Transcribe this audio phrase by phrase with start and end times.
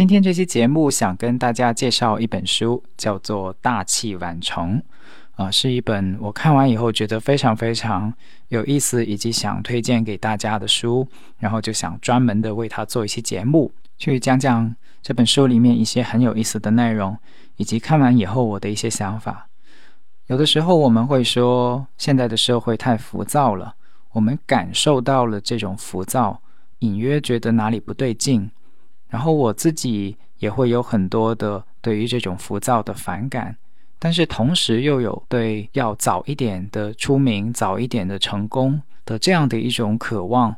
[0.00, 4.78] 今天这期节目想跟大家介绍一本书，叫做《大器晚成》，
[5.34, 8.10] 啊、是一本我看完以后觉得非常非常
[8.48, 11.06] 有意思，以及想推荐给大家的书，
[11.38, 17.14] 然后就想专门的为它做一期节目，去讲讲这本书里面一些很有意思的内容，
[17.56, 19.48] 以及看完以后我的一些想法。
[20.28, 23.74] 有的时候我们会说，现在的社会太浮躁了，
[24.12, 26.40] 我们感受到了这种浮躁，
[26.78, 28.50] 隐约觉得哪里不对劲。
[29.10, 33.54] 然后我自己也会有很多的对于这种浮躁的反感，
[33.98, 40.56] 但是同时又有对要早一点的出名、早一点的成功的这样的一种渴望。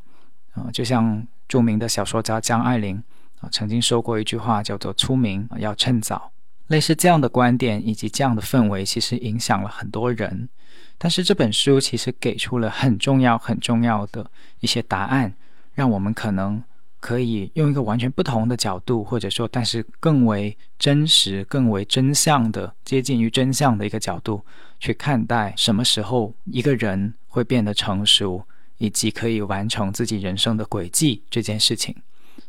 [0.53, 3.03] 啊、就像著名的小说家江爱玲
[3.41, 6.31] 啊、曾经说过一句话，叫做“出名要趁早”。
[6.69, 10.48] 类似这样的观点以及这样的氛围，其实影响了很多人。
[10.97, 15.33] 但是这本书其实给出了很重要、很重要的一些答案，
[15.75, 16.62] 让我们可能
[17.03, 24.41] 可以用一个完全不同的角度，或者说，但是更为真实、更为真相的、接近于真相的一个角度
[24.78, 28.47] 去看待什么时候一个人会变得成熟，
[28.78, 31.92] 以及可以完成自己人生的轨迹这件事情。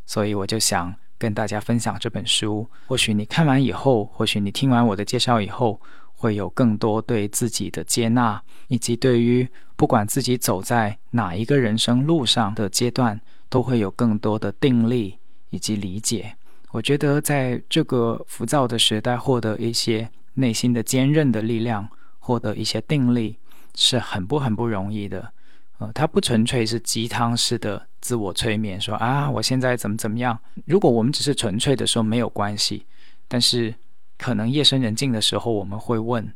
[0.06, 2.70] 所以我就想跟大家分享这本书。
[2.86, 5.82] 或许你看完以后，或许你听完我的介绍以后，
[6.14, 13.20] 会有更多对自己的接纳，以及对于不管自己走在哪一个人生路上的阶段，
[13.53, 15.15] 都会有更多的定力
[15.52, 16.36] 以及理解。
[16.71, 21.87] 我觉得在这个浮躁的时代，获得一些内心的坚韧的力量，
[22.17, 23.37] 获得一些定力，
[23.75, 25.31] 是很不很不容易的。
[25.77, 30.35] 呃，它不纯粹是鸡汤式的自我催眠，说啊，我现在怎么怎么样。
[30.65, 32.87] 如果我们只是纯粹的说没有关系，
[33.27, 33.71] 但是
[34.17, 36.33] 可能夜深人静的时候，我们会问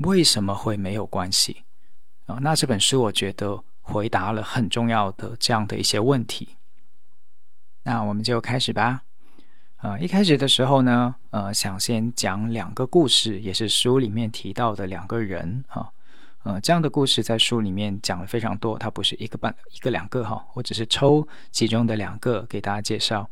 [0.00, 1.64] 为什么会没有关系
[2.26, 6.46] 啊、那这本书我觉得回答了很重要的这样的一些问题。
[7.82, 9.02] 那我们就开始吧。
[9.80, 15.92] 呃，一开始的时候呢，呃，想先讲两个故事，也是书里面提到的两个人哈。
[16.42, 23.28] 呃，这样的故事在书里面讲了非常多，它不是一个半一个两个哈，我只是抽其中的两个给大家介绍。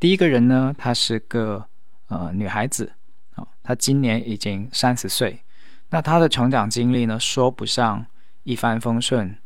[0.00, 1.66] 第一个人呢，她是个
[2.08, 2.92] 呃女孩子，
[3.34, 5.42] 啊、她今年已经三十岁。
[5.90, 8.06] 那她的成长经历呢，说不上
[8.44, 9.36] 一帆风顺，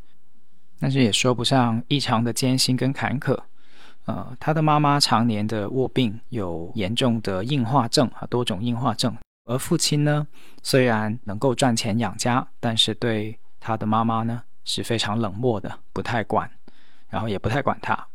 [0.79, 3.37] 但是也说不上异常的艰辛跟坎坷。
[4.07, 9.17] 呃，她的妈妈常年的卧病，有严重的硬化症啊，多种硬化症。
[9.47, 10.27] 而父亲呢，
[10.63, 16.49] 虽然能够赚钱养家，但是对他的妈妈呢是非常冷漠的，不太管，
[17.09, 18.07] 然后也不太管他。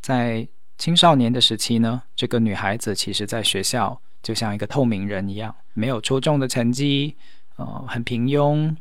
[0.00, 0.46] 在
[0.78, 7.16] 青少年的时期呢，这个女孩子其实在学校就像一个透明人一样，没有出众的成绩，
[7.56, 8.74] 呃，很平庸，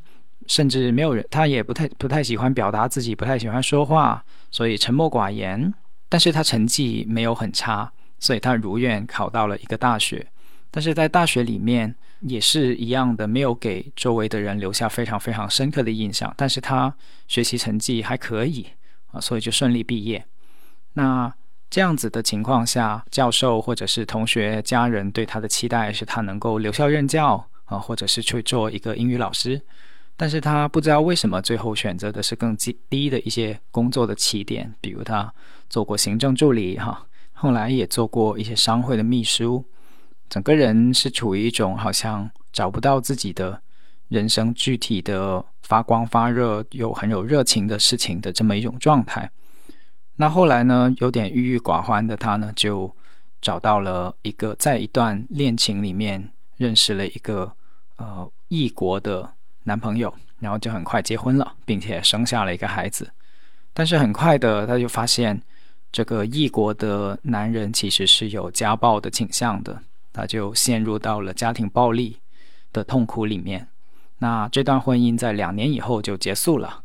[0.46, 5.74] 甚至没有人，她也不太不太喜欢表达自己，不太喜欢说话，所以沉默寡言。
[6.10, 10.26] 但是他成绩没有很差，所以他如愿考到了一个大学。
[10.72, 16.34] 但是在大学里面也是一样的，没有给周围的人留下非常非常深刻的印象。
[16.36, 16.94] 但是他
[17.28, 18.68] 学习成绩还可以
[19.12, 20.26] 啊，所以就顺利毕业。
[20.94, 21.34] 那
[21.70, 29.62] 这样子的情况下，教授或者是同学、家人对他的期待是他能够留校任教啊，或者是去做一个英语老师。
[30.18, 35.34] 但是他不知道为什么最后选择的是更低低的一些工作的起点，比如他
[35.70, 39.66] 做过行政助理哈，后来也做过一些商会的秘书。
[40.30, 43.62] 整个人是处于一种好像找不到自己的
[44.08, 49.30] 人生具体的发光发热又很有热情的事情的这么一种状态。
[50.16, 52.96] 那后来呢，有点郁郁寡欢的他呢，就
[53.42, 57.52] 找到了一个在一段恋情里面认识了一个
[57.98, 59.30] 呃异国的
[59.64, 63.12] 男朋友，然后就很快结婚了，并且生下了一个孩子。
[63.74, 65.42] 但是很快的，他就发现
[65.96, 69.82] 这个异国的男人其实是有家暴的倾向的。
[70.12, 72.18] 他就陷入到了家庭暴力
[72.74, 73.66] 的痛苦里面。
[74.18, 76.84] 那这段婚姻在两年以后就结束了。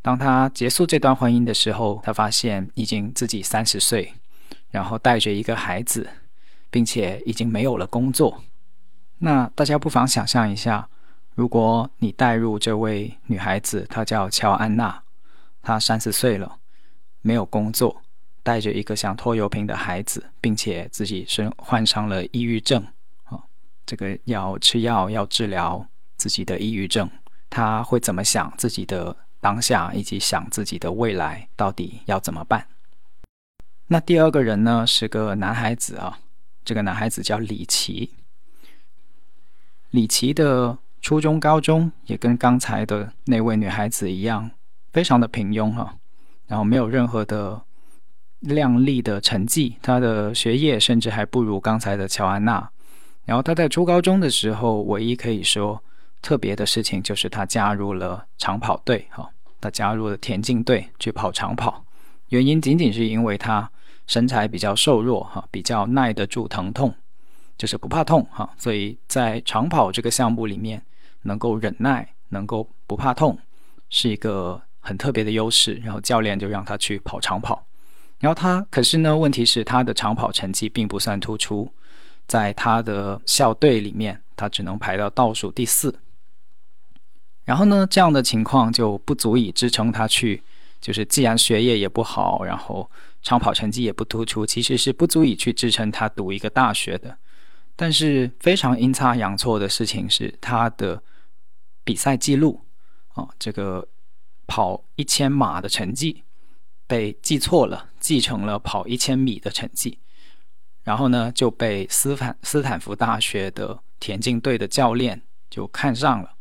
[0.00, 4.14] 当他结束这段婚姻的时候，他发现已经自己三十岁，
[4.70, 6.08] 然后带着一个孩子，
[6.70, 8.44] 并且已经没有了工作。
[9.18, 10.88] 那大家不妨想象一下，
[11.34, 15.02] 如果你带入这位女孩子，她叫乔安娜，
[15.62, 16.58] 她三十岁了，
[17.22, 18.02] 没有工作，
[18.42, 22.86] 带着一个像拖油瓶的孩子，并且自己身患上了抑郁症
[23.24, 23.38] 啊，
[23.86, 25.86] 这个要吃药要治疗
[26.16, 27.10] 自己的抑郁症，
[27.50, 29.16] 他会怎么想自己的？
[29.42, 32.64] 当下以及想自己的未来到底要怎么办？
[33.88, 36.20] 那第二个人呢是个男孩子啊，
[36.64, 38.12] 这个男孩子叫李奇。
[39.90, 44.48] 李奇的初中、高中也跟刚才的那位女孩子一样，
[44.92, 45.96] 非常的平庸哈，
[46.46, 47.60] 然后没有任何的
[48.42, 52.70] 亮丽的成绩，他的学业甚至还不如刚才的乔安娜。
[53.24, 55.82] 然后他在初高中的时候，唯一可以说。
[56.24, 59.28] 特别的事情就是他加入了长跑队，哈，
[59.60, 61.84] 他加入了田径队去跑长跑，
[62.28, 63.68] 原因仅仅是因为他
[64.06, 66.94] 身材比较瘦弱，哈，比较耐得住疼痛，
[67.58, 70.80] 就是不怕痛，哈，所以在长跑这个项目里面，
[71.22, 73.36] 能够忍耐，能够不怕痛，
[73.90, 75.74] 是一个很特别的优势。
[75.82, 77.66] 然后教练就让他去跑长跑，
[78.22, 81.68] 然后他可是呢，问题是他的长跑成绩并不算突出，
[82.28, 85.92] 在他的校队里面，他只能排到倒数第四。
[87.42, 90.40] 然后呢，这样的情况就不足以支撑他去，
[90.80, 92.88] 就是既然学业也不好，然后
[93.22, 97.18] 长跑成绩也不突出，其实是不足以去支撑他读一个大学的。
[97.74, 101.02] 但是非常阴差阳错的事情是，他的
[101.82, 102.60] 比赛记录
[103.14, 103.84] 啊，这个
[104.46, 106.22] 跑一千码的成绩
[106.86, 109.98] 被记错了，继承了跑一千米的成绩。
[110.82, 116.32] 然后呢，就被斯坦斯坦福大学的田径队的教练就看上了。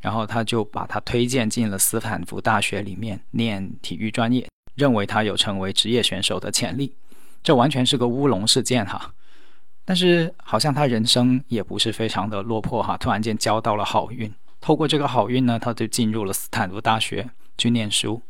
[0.00, 6.94] 然后他就把他推荐进了斯坦福大学里面念体育专业，认为他有成为职业选手的潜力。
[7.42, 9.12] 这完全是个乌龙事件哈。
[9.84, 14.32] 但是好像他人生也不是非常的落魄哈，突然间交到了好运。
[14.60, 17.28] 透过这个好运呢，他就进入了斯坦福大学
[17.58, 18.22] 去念书。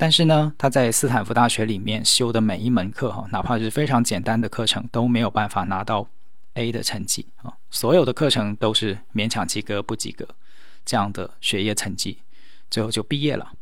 [0.00, 6.08] 但是呢，他在斯坦福大学里面修的每一门课哈，哪怕是非常简单的课程，都没有办法拿到
[6.54, 7.52] A 的成绩啊。
[7.68, 10.26] 所有的课程都是勉强及格，不及格。
[10.86, 12.16] 这样的学业成绩，
[12.70, 13.52] 最后就毕业了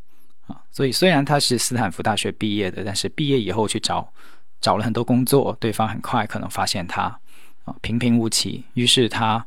[0.46, 0.62] 啊！
[0.70, 4.12] 所以虽然他是斯坦福大学毕业的，但是毕业以后去找
[4.61, 7.02] 找了很多工作，对方很快可能发现他
[7.64, 8.64] 啊平平无奇。
[8.75, 9.44] 于是他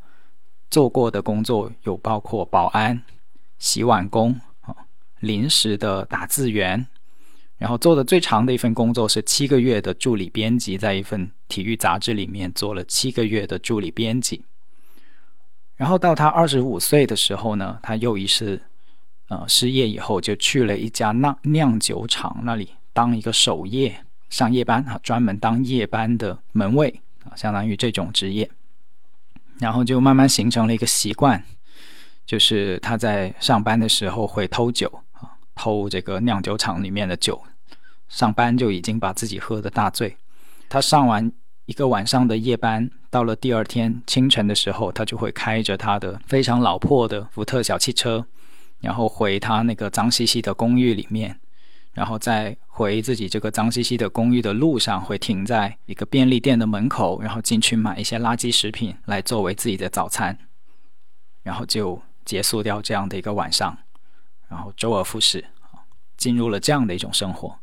[0.70, 3.02] 做过的工作有包括保安、
[3.60, 4.38] 洗碗工、
[5.21, 6.85] 临时的打字员，
[7.57, 14.44] 然后做的最长的一份工作是七个月的助理编辑，在一份体育杂志里面做了七个月的助理编辑。
[15.77, 18.62] 然后到他二十五岁的时候呢，他又一次，
[19.29, 28.50] 呃，失业以后就去了一家酿酿酒厂那里当一个守夜上夜班啊，专门当夜班的门卫啊，相当于这种职业。
[29.59, 31.44] 然后就慢慢形成了一个习惯，
[32.25, 35.03] 就是他在上班的时候会偷酒，
[35.56, 37.42] 偷这个酿酒厂里面的酒，
[38.07, 40.18] 上班就已经把自己喝得大醉。
[40.69, 41.31] 他上完。
[41.68, 48.25] 一个晚上的夜班，到了第二天清晨的时候，他就会开着他的非常老破的福特小汽车，
[48.80, 51.39] 然后回他那个脏兮兮的公寓里面，
[51.94, 60.37] 然后在回自己这个脏兮兮的公寓的路上，会停在一个便利店的门口，然后进去买一些垃圾食品来作为自己的早餐，
[61.44, 63.78] 然后就结束掉这样的一个晚上，
[64.52, 65.46] 然后周而复始，
[66.18, 67.58] 进入了这样的一种生活。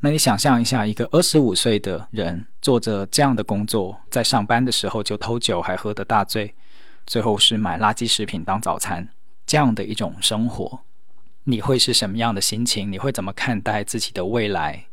[0.00, 6.52] 那你想象一下，一个二十五岁的人做着这样的工作，在上班的时候就偷酒，还喝得大醉，
[7.06, 9.08] 最后是买垃圾食品当早餐，
[9.46, 10.80] 这样的一种生活，
[11.44, 12.90] 你会是什么样的心情？
[12.90, 14.86] 你会怎么看待自己的未来？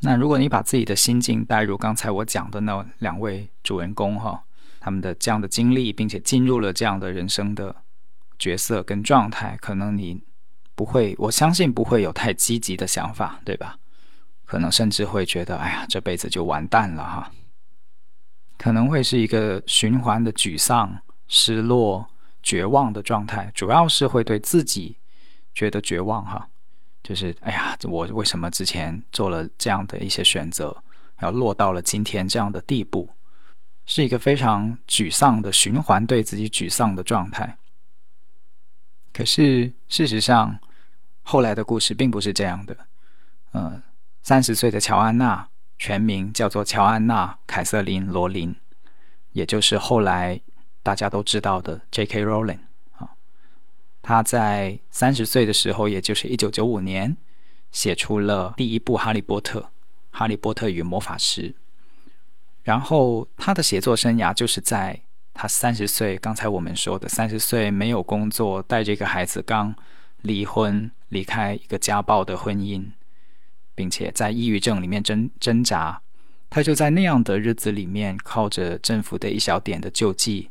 [0.00, 4.44] 那如果你把自己的心境带入刚才我讲的那两位主人公哈，
[4.78, 7.74] 他们的这样的经历，并且进入了这样的人生的
[8.38, 10.22] 角色跟状态，可能你。
[10.76, 13.78] 不会，我相信不会有太积极的想法，对吧？
[14.44, 17.30] 可能甚至会觉得，哎呀，这辈子就完蛋了哈。
[18.58, 20.98] 可能会是一个循环的沮丧、
[21.28, 22.04] 失落、
[22.42, 24.96] 绝望的状态，主要是会对自己
[25.54, 26.48] 觉得绝望哈。
[27.04, 30.76] 就是，哎呀，我为什么之前做了这样的一些选择，
[31.20, 33.08] 要落到了今天这样的地步，
[33.86, 37.56] 是一个非常沮丧的循环，对自己沮丧的状态。
[39.14, 40.58] 可是事实上，
[41.22, 42.76] 后来的故事并不是这样的。
[43.52, 43.80] 嗯，
[44.22, 48.56] 三十岁的乔安娜，全名叫做乔安娜·凯瑟琳·罗琳，
[49.30, 50.40] 也就是后来
[50.82, 52.24] 大家都知道的 J.K.
[52.26, 52.58] Rowling
[52.98, 53.10] 啊。
[54.02, 57.16] 他在三十岁的时候，也就是一九九五年，
[57.70, 59.60] 写出了第一部《哈利波特》
[60.10, 61.50] 《哈利波特与魔法师》。
[62.64, 65.00] 然后他的写作生涯就是在
[65.34, 69.74] 他三十岁，刚才我们说的三十岁没有工作，带着一个孩子刚
[70.22, 72.92] 离婚，离开一个家暴的婚姻，
[73.74, 76.00] 并且在抑郁症里面挣挣扎。
[76.48, 80.50] 他就在那样的日子里面，靠着政府的一小点的救济，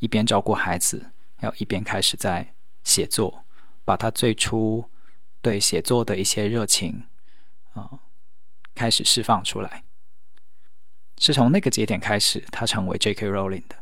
[0.00, 3.44] 一边照顾孩子，要一边开始在写作，
[3.84, 4.90] 把他最初
[5.40, 7.04] 对写作的一些热情
[7.74, 7.88] 啊，
[8.74, 9.84] 开始释放出来。
[11.18, 13.30] 是从那个节点开始，他成为 J.K.
[13.30, 13.76] Rowling 的。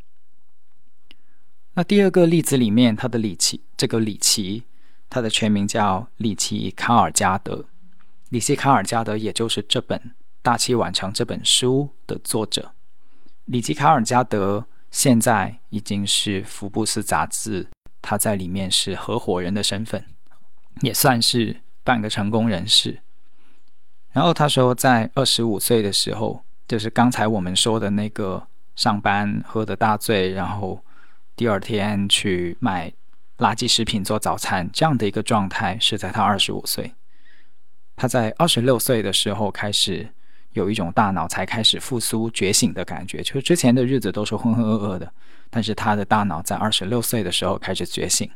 [1.74, 4.64] 那第二个例子里面，他的里奇，这个里奇，
[5.08, 7.64] 他的全名叫里奇卡尔加德，
[8.28, 9.98] 里奇卡尔加德，也就是这本。
[10.44, 12.72] 《大器晚成》这本书的作者
[13.44, 17.68] 里奇卡尔加德现在已经是福布斯杂志，
[18.02, 20.04] 他在里面是合伙人的身份，
[20.80, 23.00] 也算是半个成功人士。
[24.10, 30.82] 然后他说，在二十五岁的时候，就是刚才我们说的那个上班喝得大醉，然后
[31.36, 32.92] 第二天去买
[33.38, 36.94] 垃圾食品做早餐这样的一个状态，是在他二十五岁。
[37.96, 40.10] 他在二十六岁的时候开始。
[40.52, 45.10] 有一种大脑才开始复苏觉醒的感觉，就是之前的日子都是浑浑噩噩的，
[45.48, 48.30] 但是他的大脑在二十六岁的时候开始觉醒。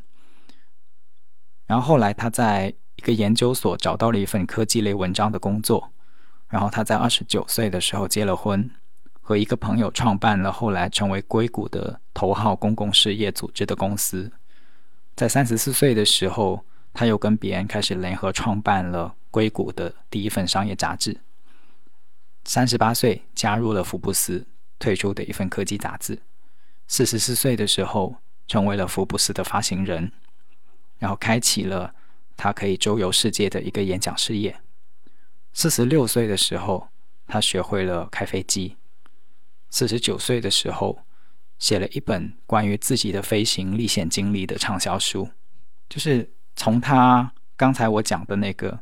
[1.67, 5.91] 然后后来他在一个研究所找到了一份科技类文章的工作，
[6.49, 8.67] 然后他在二十九岁的时候结了婚，
[9.27, 14.31] 和一个朋友创办了后来成为硅谷的头号公共事业组织的公司。
[15.17, 21.19] 在三十四岁的时候，他又跟别人开始联合创办了硅谷的第一份商业杂志。
[22.45, 24.47] 三十八岁加入了福布斯
[24.79, 26.17] 推出的一份科技杂志，
[26.87, 28.15] 四十四岁的时候
[28.47, 30.09] 成为了福布斯的发行人，
[30.99, 31.93] 然后开启了
[32.37, 34.61] 他可以周游世界的一个演讲事业。
[35.51, 36.87] 四十六岁的时候，
[37.27, 38.77] 他学会了开飞机。
[39.69, 40.99] 四十九岁的时候，
[41.59, 45.29] 写了一本关于自己的飞行历险经历的畅销书，
[45.89, 48.79] 就是从他刚才我讲的那个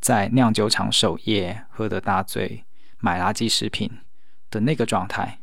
[0.00, 2.64] 在酿酒厂守夜喝得大醉。
[3.00, 3.88] 买垃圾食品
[4.50, 5.38] 的那个状态，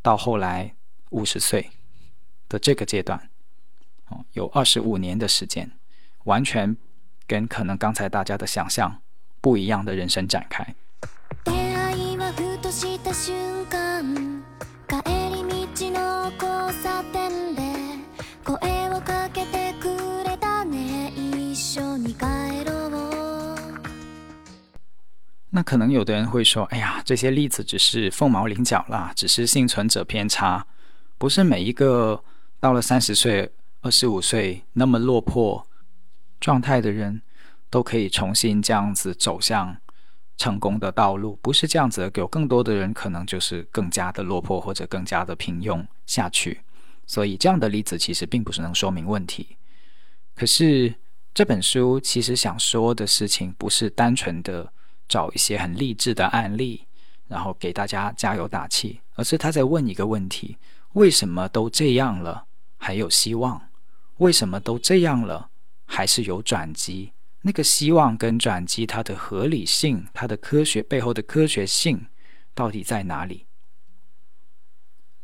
[0.00, 0.76] 到后来
[1.08, 1.72] 五十岁
[2.48, 3.28] 的这个阶段，
[4.06, 5.72] 哦，有二十五年的时间，
[6.22, 6.76] 完全
[7.26, 9.02] 跟可能刚才大家的想象
[9.40, 10.76] 不一样的人生展开。
[25.52, 30.64] 那可能有的人会说：“哎呀，这些例子只是凤毛麟角啦，只是幸存者偏差，
[31.18, 32.22] 不是每一个
[32.60, 33.50] 到了三十岁、
[33.82, 35.66] 二十五岁那么落魄
[36.38, 37.22] 状态的人
[37.68, 39.76] 都可以重新这样子走向
[40.40, 42.10] 成功的道路，不是这样子。
[42.14, 46.62] 有更多的人可能就是更加的落魄或者更加的平庸下去。
[47.06, 49.56] 所以这样的例子其实并不是能说明问题。
[50.34, 50.94] 可是
[51.34, 54.72] 这本书其实想说的事情不是单纯的。”
[55.10, 56.86] 找一些很励志的案例，
[57.26, 59.00] 然后给大家加油打气。
[59.16, 60.56] 而是他在问一个问题：
[60.92, 62.44] 为什么都这样了
[62.76, 63.60] 还有希望？
[64.18, 65.50] 为什么都这样了
[65.84, 67.10] 还是有转机？
[67.42, 72.06] 那个希望跟转机，它的合理性、它的科学背后的科学性
[72.54, 73.46] 到底在哪里？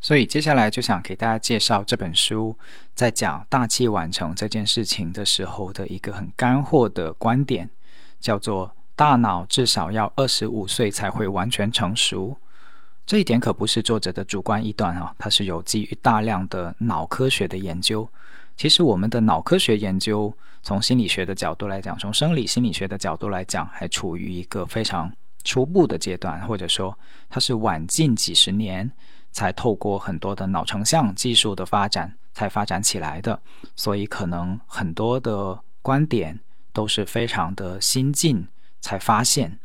[0.01, 2.59] 所以接下来就想给大家介绍这本书，
[2.95, 7.71] 在讲大器晚成这件事情的时候的一个很干货的观点，
[8.21, 8.73] 叫做。
[8.99, 12.35] 大脑至少要二十五岁才会完全成熟，
[13.05, 18.09] 这一点可不是作者的主观臆断啊，它是有基于大量的脑科学的研究。
[18.57, 20.35] 其实我们的脑科学研究，
[20.67, 25.13] 从心理学的角度来讲，从生理心理学的角度来讲，还处于一个非常
[25.45, 26.99] 初步的阶段，或者说
[27.31, 28.91] 它是晚近几十年
[29.31, 33.41] 才透过很多的脑成像技术的发展才发展起来的，
[33.77, 36.37] 所以可能很多的观点
[36.73, 38.45] 都是非常的新进。
[38.81, 39.59] 才发现，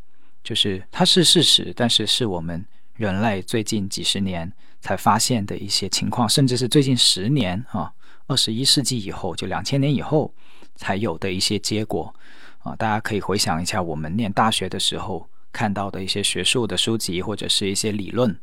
[0.44, 2.66] 就是它是事实，但是是我们
[2.96, 7.92] 人类最近几十年才发现的一些情况，甚至是最近十年啊，
[8.26, 10.34] 二十一世纪以后，就两千年以后
[10.76, 12.14] 才有的一些结果
[12.60, 12.76] 啊。
[12.76, 18.40] 大家可以回想一下，我们念大学的时候看到的一些学术的书籍或者是一些理论，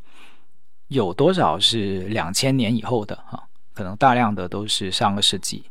[0.89, 3.45] 有多少是两千年以后的啊？
[3.75, 5.65] 可能大量的都是上个世纪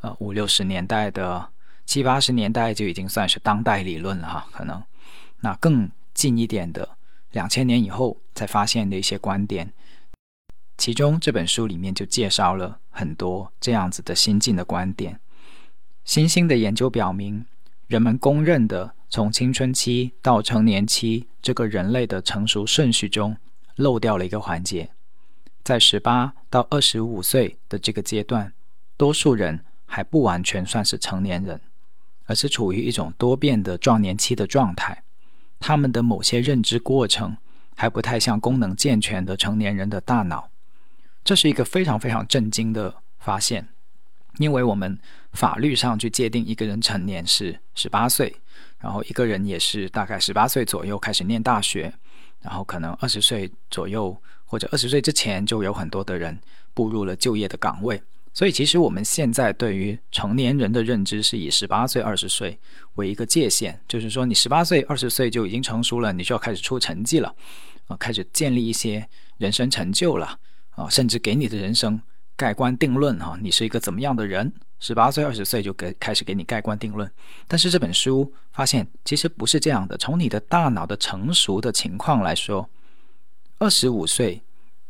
[0.00, 1.48] 呃五六十年代的。
[1.84, 4.80] 七八十年代就已经算是当代理论了哈，可能
[5.40, 6.88] 那更近一点的
[7.32, 9.70] 两千年以后才发现的一些观点，
[10.78, 15.18] 其中这本书里面就介绍了很多这样子的新进的观点。
[16.04, 17.46] 新兴的研究表明，
[17.86, 23.36] 人们公认的从青春期到成年期这个人类的成熟顺序中
[23.76, 24.90] 漏掉了一个环节，
[25.62, 28.52] 在十八到二十五岁的这个阶段，
[28.96, 31.60] 多数人还不完全算是成年人，
[32.26, 35.04] 而是处于一种多变的壮年期的状态。
[35.60, 37.36] 他们的某些认知过程
[37.76, 40.50] 还不太像功能健全的成年人的大脑。
[41.22, 43.68] 这是一个非常非常震惊的发现，
[44.38, 44.98] 因为我们
[45.32, 48.34] 法律上去界定一个人成年是十八岁，
[48.78, 51.92] 然后一个人也是大概十八岁左右开始念大学，
[52.40, 56.38] 然后可能二十岁左右或者二十岁之前就有很多的人
[56.74, 62.58] 步入了就业的岗位，所以其实我们现在对于成年人的认知是以十八岁、二十岁
[62.94, 67.34] 为一个界限，就是说你十八岁、二十岁就已经成熟了，你就要开始出成绩了，
[67.86, 69.08] 啊，开始建立一些
[69.38, 70.38] 人生成就了。
[70.74, 72.00] 啊，甚至给你的人生
[72.34, 74.50] 盖棺定论哈，你是一个怎么样的人？
[74.82, 77.08] 十八岁、二十岁就给开始给你盖棺定论。
[77.46, 79.96] 但是这本书发现，其实不是这样的。
[79.96, 82.68] 从你的大脑的成熟的情况来说，
[83.58, 84.42] 二十五岁，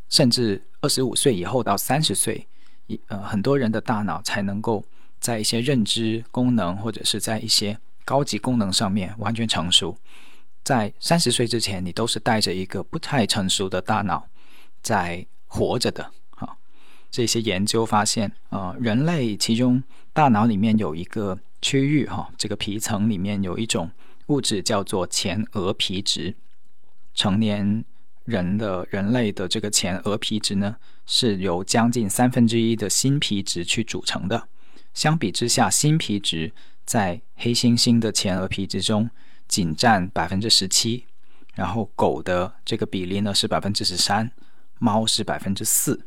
[0.08, 2.48] 甚至二十五岁以后到三十岁，
[2.86, 4.82] 一呃，很多人的大脑才能够
[5.20, 9.94] 在一些认知功能或者是在一些高级功能上面完全成熟。
[10.64, 14.26] 在三十岁之前，你都是带着一个不太成熟的大脑
[14.80, 15.26] 在。
[15.54, 16.10] 活着的，
[17.12, 23.90] 这些研究发现，呃，人类其中大脑里面有一个区域，哈，这个皮层里面有一种
[24.28, 26.34] 物质叫做前额皮质。
[27.14, 27.84] 成年
[28.24, 34.48] 人的人类的这个前额皮质呢，是由将近三分之一的新皮质去组成的。
[34.94, 36.50] 相比之下，新皮质
[36.86, 39.10] 在黑猩猩的前额皮质中
[39.46, 41.04] 仅占百分之十七，
[41.54, 44.32] 然后狗的这个比例呢是百分之十三。
[44.78, 46.04] 猫是百分之四，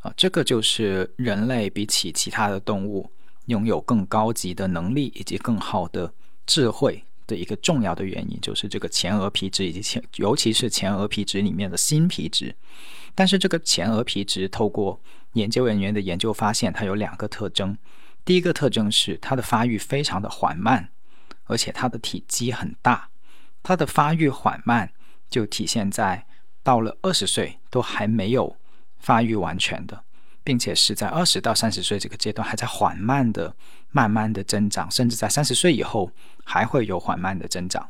[0.00, 3.10] 啊，这个就是人类比起其他的动物
[3.46, 6.12] 拥有更高级的能力以及更好的
[6.46, 12.54] 智慧的一个重要的原因，就是这个前额皮质以及前，尤其是前额皮质里面的新皮质。
[13.14, 15.00] 但是这个前额皮质透过
[15.34, 17.76] 研究人员的研究发现，它有两个特征。
[18.24, 20.88] 第一个特征是它的发育非常的缓慢，
[21.44, 23.08] 而且它的体积很大。
[23.62, 24.92] 它的发育缓慢
[25.28, 26.26] 就体现在。
[26.62, 28.54] 到了二十岁都还没有
[29.00, 30.04] 发育完全的，
[30.44, 33.54] 并且是在二十到三十岁这个阶段还在缓慢的、
[33.90, 36.10] 慢慢的增长，甚至在三十岁以后
[36.44, 37.88] 还会有缓慢的增长。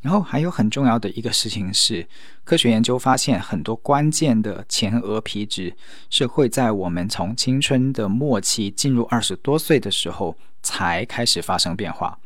[0.00, 2.08] 然后还有很重要的一个事情是，
[2.42, 5.76] 科学研究发现很多关键的前额皮质
[6.10, 12.18] 是会在我们从青春的末期进入二十多岁的时候才开始发生变化。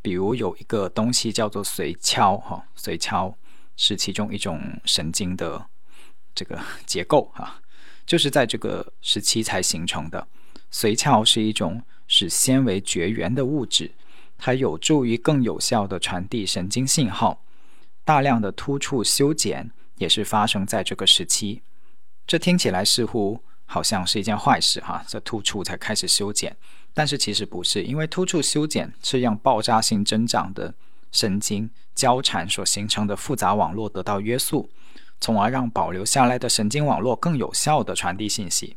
[0.00, 3.34] 比如有一个东西叫做髓鞘，哈，髓鞘。
[3.76, 5.66] 是其中一种神经的
[6.34, 7.60] 这个结构啊，
[8.04, 10.26] 就是在这个时期才形成的。
[10.72, 13.92] 髓鞘是一种使纤维绝缘的物质，
[14.36, 17.44] 它有助于更有效地传递神经信号。
[18.04, 21.62] 大量的突触修剪也是发生在这个时期。
[22.26, 26.56] 这听起来似乎好像是一件坏事哈，这突触才开始修剪，
[26.92, 30.74] 但是其实不是，因为突触修剪是让爆炸性增长的。
[31.12, 34.68] 神经交缠所形成的复杂网络得到约束，
[35.24, 38.76] 从而让保留下来的神经网络更有效地传递信息。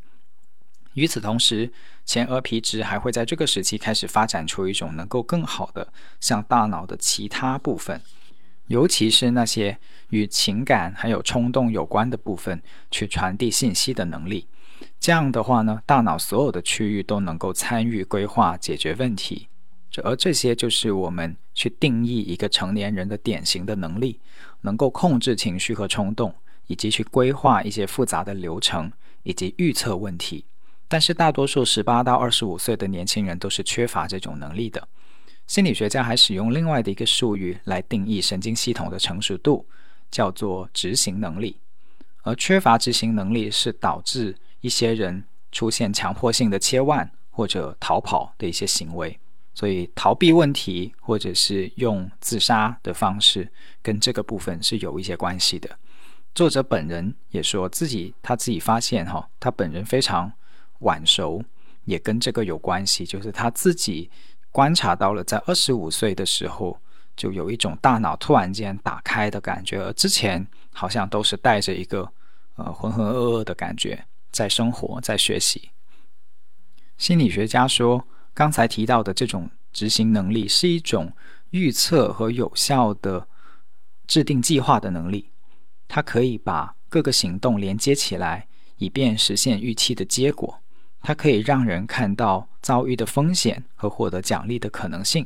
[0.93, 1.73] 与此同时，
[2.05, 7.99] 前额皮质还会在这个时期开始发展出一种能够更好的向大脑的其他部分，
[8.67, 9.77] 尤其是那些
[10.11, 14.47] 与情感还有冲动有关的部分，去传递信息的能力。
[15.01, 19.49] 这样的话呢，大脑所有的区域都能够参与规划、解决问题。
[20.03, 24.19] 而这些就是我们去定义一个成年人的典型的能力，
[24.67, 26.35] 能够控制情绪和冲动，
[26.67, 28.91] 以及去规划一些复杂的流程，
[29.23, 30.43] 以及预测问题。
[30.89, 34.85] 但是大多数十八到二十五岁的年轻人都是缺乏这种能力的。
[35.47, 39.65] 心理学家还使用另外的一个术语来定义神经系统的成熟度，
[40.11, 41.55] 叫做执行能力。
[42.23, 49.17] 而缺乏执行能力是导致一些人出现强迫性的切换或者逃跑的一些行为。
[49.57, 55.67] 所以逃避问题，或者是用自杀的方式，跟这个部分是有一些关系的。
[56.35, 60.31] 作者本人也说自己他自己发现哈，他本人非常
[60.81, 61.43] 晚熟，
[61.85, 63.03] 也跟这个有关系。
[63.03, 64.11] 就是他自己
[64.51, 66.79] 观察到了，在二十五岁的时候，
[67.15, 72.07] 就有一种大脑突然间打开的感觉，而之前好像都是带着一个
[72.57, 75.71] 呃浑浑噩噩的感觉在生活在学习。
[76.99, 78.07] 心理学家说。
[78.37, 81.11] 刚才提到的这种执行能力是一种
[81.49, 83.27] 预测和有效的
[84.05, 85.31] 制定计划的能力，
[85.87, 88.45] 它可以把各个行动连接起来，
[88.77, 90.59] 以便实现预期的结果。
[91.01, 95.25] 它可以让人看到遭遇的风险和获得奖励的可能性。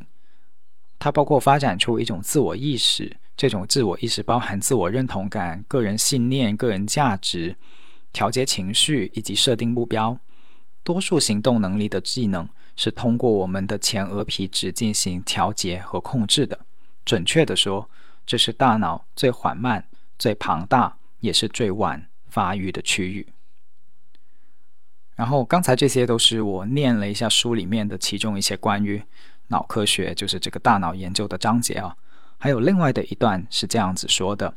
[0.98, 7.58] 它包括发展出一种自我意识，这种自我意识包含自我认同感、个人信念、个人价值、
[8.14, 10.18] 调节情绪以及设定目标。
[10.84, 12.48] 多数行动能力的技能
[12.82, 16.58] 是通过我们的前额皮质进行调节和控制的。
[17.06, 17.88] 准确地说，
[18.26, 19.86] 这是大脑最缓慢、
[20.18, 23.28] 最庞大，也是最晚发育的区域。
[25.16, 29.00] 然后刚才这些都是我念了一下书里面的其中一些关于
[29.50, 31.96] 脑科学，就是这个大脑研究的章节啊。
[32.40, 34.56] 还有另外的一段是这样子说的：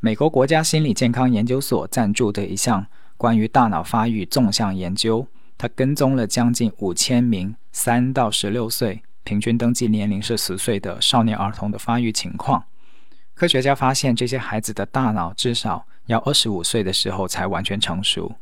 [0.00, 2.84] 美国国家心理健康研究所赞助的一项
[3.16, 5.26] 关于大脑发育纵向研究，
[5.62, 12.64] 他跟踪了将近五千名三到十六岁，平均登记年龄是十岁的少年儿童的发育情况。
[13.32, 18.34] 科学家发现，这些孩子的大脑至少要二十五岁的时候才完全成熟。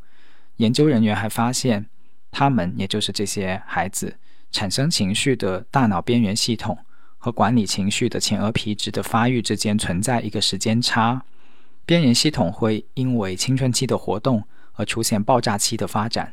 [0.57, 1.85] 研究人员还发现，
[2.31, 4.17] 他们也就是这些孩子
[4.51, 6.79] 产生情绪的大脑边缘系统
[7.19, 11.23] 和管理情绪的前额皮质的发育之间存在一个时间差。
[11.85, 16.33] 边缘系统会因为青春期的活动而出现爆炸期的发展，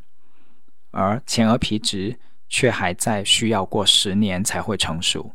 [0.92, 2.18] 而前额皮质
[2.50, 5.32] 却还在需要过十年才会成熟。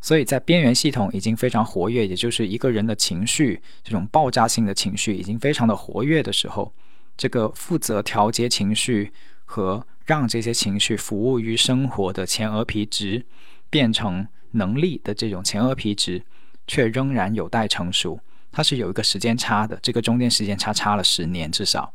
[0.00, 6.72] 所以在边缘系统已经非常活跃，也就是一个人的情绪这种爆炸性的情绪已经非常的活跃的时候。
[7.16, 9.10] 这个负责调节情绪
[9.46, 13.24] 和让这些情绪服务于生活的前额皮质
[13.70, 16.22] 变成能力的这种前额皮质，
[16.66, 18.20] 却仍然有待成熟。
[18.52, 21.92] 它是有一个时间差的，这个中间时间差差了十年至少。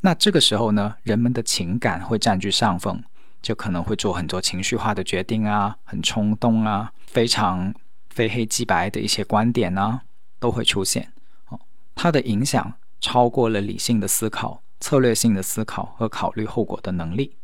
[0.00, 3.02] 那这个时候呢，人们的情感会占据上风，
[3.42, 7.74] 就可能会做很多情绪化的决定啊，很冲动啊，非常
[8.10, 10.02] 非黑即白的一些观点啊，
[10.38, 11.12] 都会出现。
[11.48, 11.60] 哦，
[11.94, 12.74] 它的影响。
[12.98, 17.36] 超过了理性的思考、策略性的思考和考虑后果的能力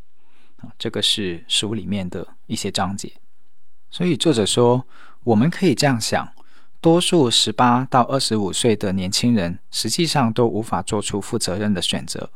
[0.57, 3.13] 啊，这个是书里面的一些章节。
[3.91, 4.85] 所以作者说，
[5.23, 6.27] 我们可以这样想：
[6.81, 12.31] 多数十八到二十五岁的年轻人实际上都无法做出负责任的选择，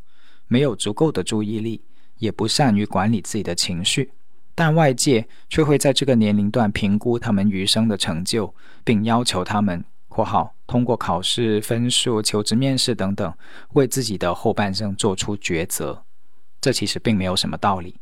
[0.48, 1.82] 没有足够的注意力，
[2.18, 4.12] 也不善于管理自己的情绪，
[4.56, 9.84] 但外界却会在这个年龄段评估他们余生的成就，并要求他们。
[10.08, 13.32] 括号通过考试分数、求职面试等等，
[13.74, 16.04] 为自己的后半生做出抉择，
[16.60, 17.98] 这其实并没有什么道理。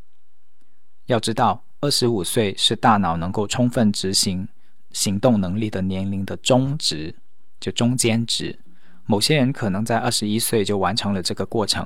[1.07, 4.47] 要知道，二十五岁是大脑能够充分执行
[4.93, 7.13] 行动能力的年龄的中值，
[7.59, 8.57] 就中间值。
[9.05, 11.85] 某些人可能在二十一岁就完成了这个过程，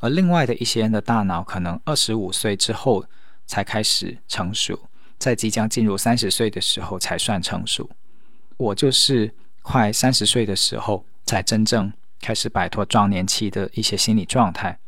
[0.00, 3.04] 而另外的一些人的大脑可能二十五岁之后
[3.46, 4.78] 才开始成熟，
[5.18, 7.88] 在即将进入三十岁的时候才算成熟。
[8.56, 9.32] 我就是。
[9.62, 14.78] 快三十岁的时候，才真正开始摆脱壮年期的一些心理状态。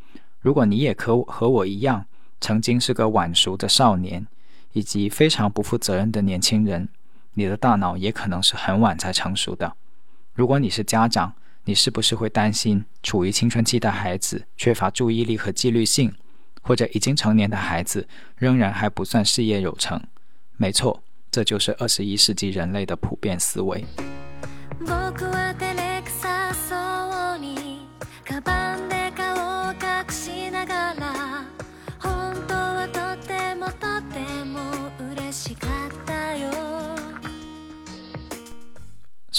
[0.40, 2.06] 如果你也和和我一样，
[2.40, 4.26] 曾经是个晚熟的少年，
[4.72, 6.88] 以及非常不负责任的年轻人，
[7.34, 9.76] 你的大脑也可能是很晚才成熟的。
[10.32, 16.12] 如果你是家长，你是不是会担心处于青春期的孩子缺乏注意力和纪律性，
[16.60, 20.02] 或者已经成年的孩子仍然还不算事业有成？
[20.56, 23.84] 没错，这就是二十一世纪人类的普遍思维。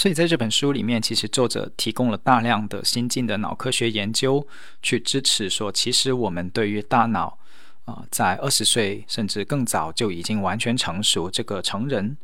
[0.04, 4.46] 所以在这本书里面，其实作者提供了大量的新进的脑科学研究，
[4.82, 7.38] 去支持说，其实我们对于大脑
[7.86, 12.18] 啊，在二十岁甚至更早就已经完全成熟这个成人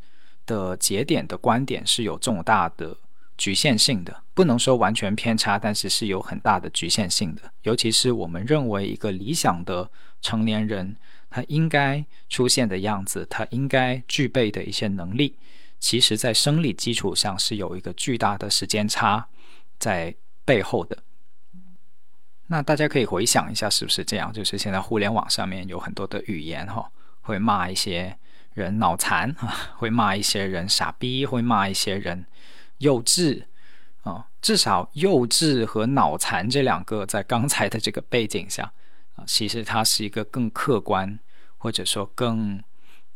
[0.45, 2.95] 的节点的观点是有重大的。
[3.35, 7.41] 局限性的，不能说完全偏差，但是是有很大的局限性的。
[7.63, 9.89] 尤其是我们认为一个理想的
[10.21, 10.95] 成年人，
[11.31, 15.35] 他应该出现的样子，他应该具备的一些能力，
[15.81, 19.27] 其实在生理基础上是有一个巨大的时间差
[19.79, 20.15] 在
[20.45, 20.99] 背后的。
[22.47, 24.31] 那大家可以回想一下，是不是这样？
[24.31, 26.91] 就是现在互联网上面有很多的语言哈，
[27.21, 28.17] 会骂一些
[28.53, 32.25] 人脑残啊， 会骂一些人傻逼，会骂一些人。
[32.77, 33.43] 幼稚
[34.03, 38.71] 啊，至少幼稚和脑残这两个，在刚才的这个背景下
[39.15, 41.19] 啊，其实它是一个更客观，
[41.57, 42.61] 或者说更，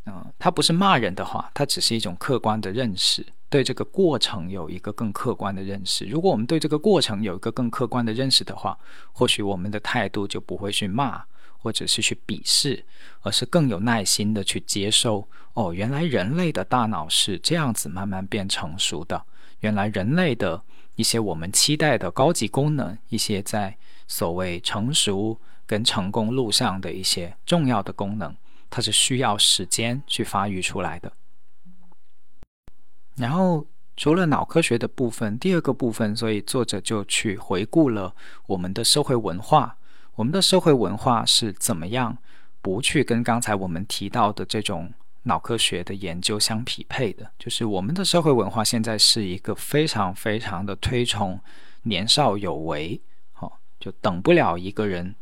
[0.06, 6.06] 嗯，它不是骂人的话，它只是一种客观的认识，对这个过程有一个更客观的认识。
[6.06, 8.78] 如果我们对这个过程有一个更客观的认识的话，
[9.12, 11.24] 或许我们的态度就不会去骂，
[11.58, 12.86] 或者是去鄙视，
[13.22, 15.28] 而是更有耐心的去接受。
[15.54, 19.24] 哦，原来人类的大脑是这样子慢慢变成熟的。
[19.62, 20.62] 原来人类的
[20.96, 23.76] 一些我们期待的高级功能，一些在
[24.08, 28.36] 所谓成熟跟成功路上的一些重要的功能，
[28.70, 31.12] 它是需要时间去发育出来的。
[33.16, 38.14] 然后除了脑科学的部分，第二个部分，所以作者就去回顾了
[38.48, 39.78] 我们的社会文化，
[40.16, 42.18] 我们的社会文化是怎么样
[42.62, 44.92] 不去跟刚才我们提到的这种
[45.24, 47.32] 脑科学的研究相匹配的。
[47.40, 51.40] 就是我们的社会文化现在是一个非常非常的推崇
[51.84, 53.00] 年少有为，
[53.32, 55.16] 好，就等不了一个人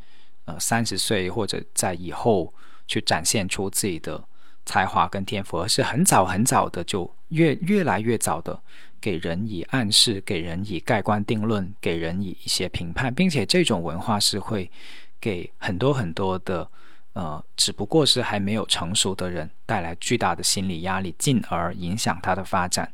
[0.45, 2.51] 呃三十岁或者在以后
[2.87, 4.23] 去展现出自己的。
[4.65, 8.57] 才华跟天赋，而是很早很早的就越越来越早的
[9.01, 14.71] 给人以暗示，给人以盖棺定论，给人以一些评判，并且这种文化是会
[15.19, 16.65] 给很多很多的
[17.11, 22.89] 呃，只不过是还没有成熟的人带来巨大的心理压力，进而影响他的发展。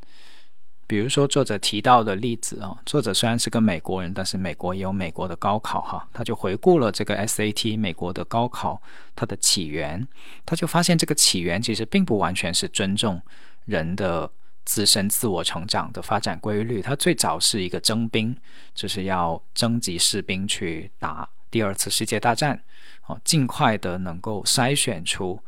[0.90, 8.82] 比如说，作者提到的例子啊，作者虽然是个美国人，但是美国也有美国的高考哈，他就回顾了这个 SAT 美国的高考
[9.16, 10.08] 它的起源，
[10.48, 13.22] 他就发现这个起源其实并不完全是尊重
[13.66, 14.32] 人的
[14.66, 18.36] 自身自我成长的发展规律，它最早是一个征兵，
[18.74, 22.60] 就是要征集士兵去打第二次世界大战，
[23.06, 25.40] 哦，尽快的能够筛选出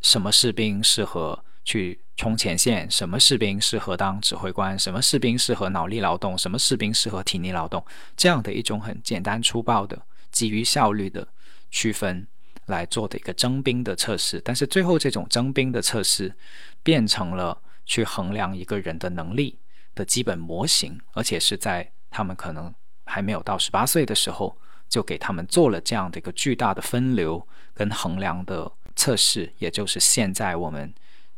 [0.00, 2.00] 什么士兵适合去。
[2.16, 4.78] 冲前线，什么士兵适合当指挥官？
[4.78, 6.36] 什么士兵适合脑力劳动？
[6.36, 7.84] 什么士兵适合体力劳动？
[8.16, 10.00] 这样的一种很简单粗暴的
[10.32, 11.28] 基于效率的
[11.70, 12.26] 区分
[12.64, 14.40] 来做的一个征兵的测试。
[14.42, 16.34] 但是最后，这种征兵的测试
[16.82, 19.58] 变成了去衡量一个人的能力
[19.94, 22.74] 的基本模型，而且是在他们可能
[23.04, 24.56] 还没有到十八岁的时候，
[24.88, 30.94] 就给他们做了这样的一个巨大的分流跟衡量的测试，也就是现在我们。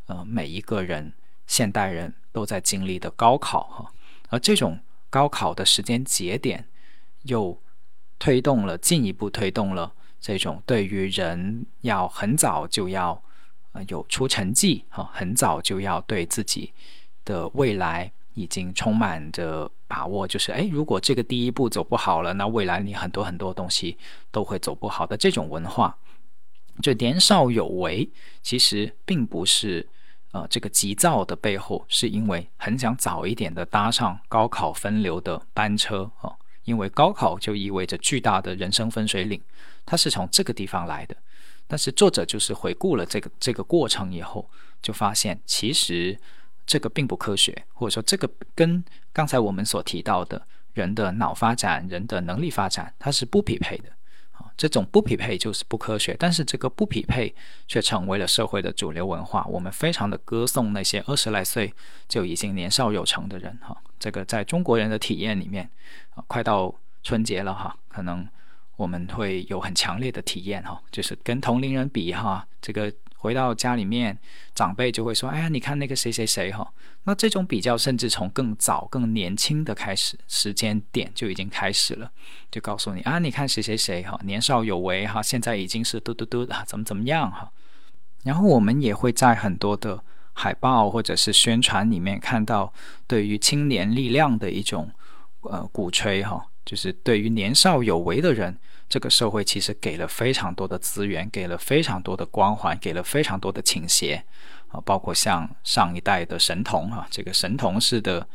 [0.09, 1.13] 呃，每一个人，
[1.47, 3.93] 现代人都在经历的高考哈，
[4.31, 6.67] 而这种高考的时间节点，
[7.25, 7.61] 又
[8.19, 13.23] 推动了进一步推动了这种对于人要很早就要
[13.73, 16.73] 呃有出成绩哈，很早就要对自己
[17.27, 23.99] 的未来已经充满着把握，就是哎，如果这个第一步走不好了，那未来你很多很多东西
[24.31, 25.99] 都会走不好的这种文化，
[26.83, 28.11] 就年少有为，
[28.43, 29.87] 其实并不是。
[30.33, 39.41] 呃，这个急躁的背后，是因为很想早一点的搭上高考分流的班车啊，因为高考就意味着巨大的人生分水岭，
[39.87, 41.17] 它是从这个地方来的。
[41.67, 44.49] 但是作者就是回顾了这个这个过程以后，
[44.83, 46.19] 就发现其实
[46.67, 53.85] 这个并不科学，或者说这个跟刚才我们所提到的人的脑发展、人的能力发展，它是不匹配的。
[54.59, 57.35] 这种不匹配就是不科学，但是这个不匹配
[57.67, 59.47] 却成为了社会的主流文化。
[59.47, 61.73] 我们非常的歌颂那些二十来岁
[62.07, 65.71] 就已经年少有成的人，哈，这个在中国人的体验里面，
[66.15, 68.29] 啊，快到春节了哈，可能
[68.77, 72.93] 我们会有很强烈的体验哈，就是跟同龄人比哈，这个。
[73.19, 74.17] 回到家里面，
[74.55, 76.73] 长辈就会说：“哎呀，你看那个谁谁谁哈。”
[77.05, 82.11] 那这种比较，甚至从更早、更年轻的开始时间点就已经开始了，
[82.51, 87.51] 就告诉你啊，你看谁谁谁哈，年少有为哈，现在已经是嘟嘟嘟啊，怎么怎么样哈。
[88.25, 90.03] 然后我们也会在很多的
[90.35, 92.73] 海报或者是宣传里面看到
[93.07, 94.91] 对于青年力量的一种
[95.43, 98.59] 呃鼓吹哈，就是对于年少有为的人。
[98.89, 104.25] 这个社会其实给了非常多的资源，给了非常多的光环，给了非常多的倾斜
[104.69, 108.27] 啊，包括像上一代的神童啊，这个神童式的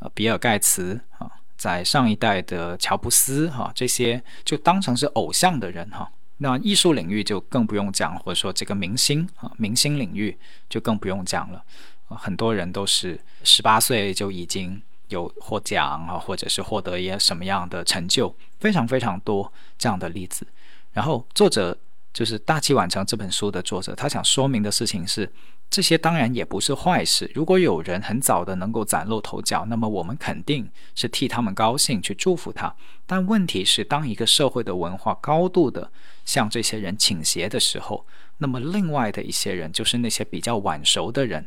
[0.00, 6.10] 呃比尔盖茨啊，在上一代的乔布斯哈，这些就当成是偶像的人哈。
[6.38, 10.36] 那艺术领域就更不用讲，或者说这个明星啊，明星领域
[10.68, 11.62] 就更不用讲了，
[12.08, 14.82] 很多人都是十八岁就已经。
[15.10, 20.46] 有获奖啊，或者是获得一些什么样的成就，非常非常多这样的例子。
[20.92, 21.76] 然后作者
[22.12, 25.30] 就是《大器晚成》这本书的作者，他想说明的事情是，
[25.70, 27.30] 这些当然也不是坏事。
[27.34, 32.74] 如果有人很早的能够崭露头角，那么我们肯定是替他们高兴，去祝福他。
[33.06, 35.92] 但问题是，当一个社会的文化高度的
[36.24, 38.04] 向这些人倾斜的时候，
[38.38, 41.46] 那么另外的一些人，就是那些比较晚熟的人。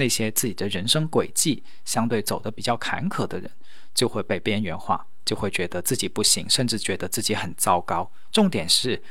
[0.00, 3.50] 那些自己的人生轨迹相对走得比较坎坷的人，
[3.94, 8.10] 就会被边缘化，就会觉得自己不行，甚至觉得自己很糟糕。
[8.32, 9.02] 重点是，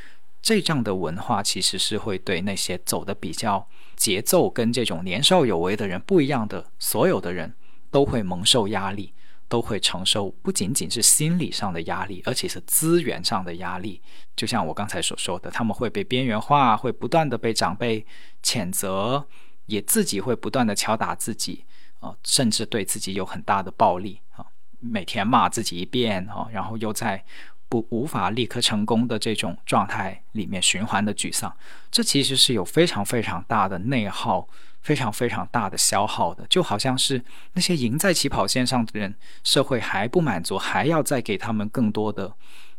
[0.41, 7.53] 这样的文化其实是会对那些走的比较节奏跟这种年少有为的人不一样的所有的人，
[7.91, 9.13] 都会蒙受压力，
[9.47, 14.01] 都会承受不仅仅是心理上的压力，而且是资源上的压力。
[14.35, 18.03] 就像我刚才所说的，他们会被边缘化，会不断的被长辈
[18.41, 19.27] 谴责。
[19.69, 21.63] 也自己会不断的敲打自己
[21.99, 24.45] 啊，甚至对自己有很大的暴力啊，
[24.79, 27.23] 每天骂自己一遍啊，然后又在
[27.69, 31.55] 不无法立刻成功的这种状态里面循环的沮丧，
[31.89, 34.47] 这其实是有非常非常大的内耗。
[34.81, 42.33] 非常非常大的消耗的，就好像是那些赢在起跑线上的人，社会还不满足，还要再给他们更多的，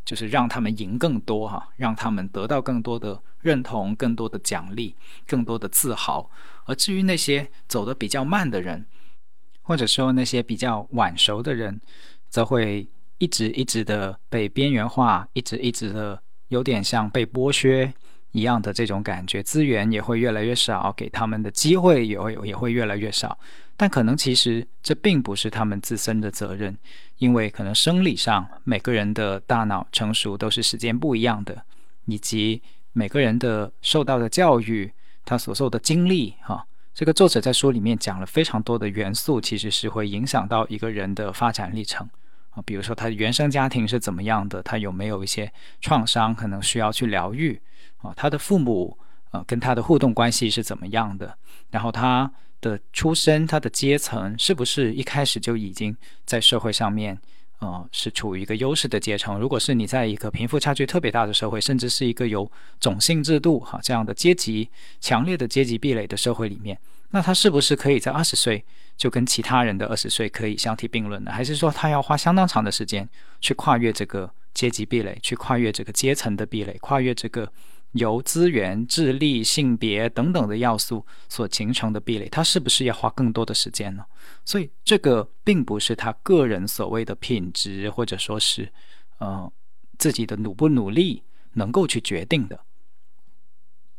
[0.05, 4.95] 就是让他们赢更多哈，让他们得到更多的认同、更多的奖励、
[5.27, 6.31] 更多的自豪。
[6.65, 8.87] 而至于那些走得比较慢的人，
[9.63, 11.81] 或者说那些比较晚熟的人，
[12.29, 17.93] 则会一直一直的被边缘化，一直一直的有点像被剥削。
[18.33, 23.37] 一样的这种感觉，资源也会越来越少，给他们的机会也会也会越来越少。
[23.81, 26.77] 但可能其实这并不是他们自身的责任，
[27.17, 31.65] 因为可能生理上每个人的大脑成熟都是时间不一样的，
[32.05, 32.61] 以及
[32.93, 34.93] 每个人的受到的教育，
[35.25, 36.63] 他所受的经历，哈，
[36.93, 42.07] 这个作者在书里面讲了非常多的元素，其实是会影响到一个人的发展历程
[42.51, 42.61] 啊。
[42.67, 47.59] 比如说他的原生家庭是怎么样的，他有没有一些创伤，可能需要去疗愈。
[48.03, 48.99] 啊，他的父母
[49.31, 51.35] 呃跟他的互动关系是怎么样的？
[51.71, 57.19] 然后他的出身、他的阶层是不是一开始就已经在社会上面
[57.61, 59.39] 呃是处于一个优势的阶层？
[59.39, 64.69] 如果是你在一个贫富差距特别大的社会，甚至是一个有种姓制度哈这样的阶级
[65.01, 66.79] 强烈的阶级壁垒的社会里面，
[67.11, 68.65] 那他是不是可以在二十岁
[68.97, 71.31] 就跟其他人的二十岁可以相提并论呢？
[71.33, 73.09] 还是说他要花相当长的时间
[73.41, 77.51] 去跨越这个阶级壁垒，去跨越这个阶层的壁垒，跨越这个？
[77.93, 84.05] 由资源、智力、性别等等的要素所形成的壁垒，他是不是要花更多的时间呢？
[84.45, 88.73] 所以，这个并不是他个人所谓的品质，或者说是，
[89.19, 89.53] 呃，
[89.99, 91.23] 自己的努不努力
[91.55, 92.61] 能够去决定的。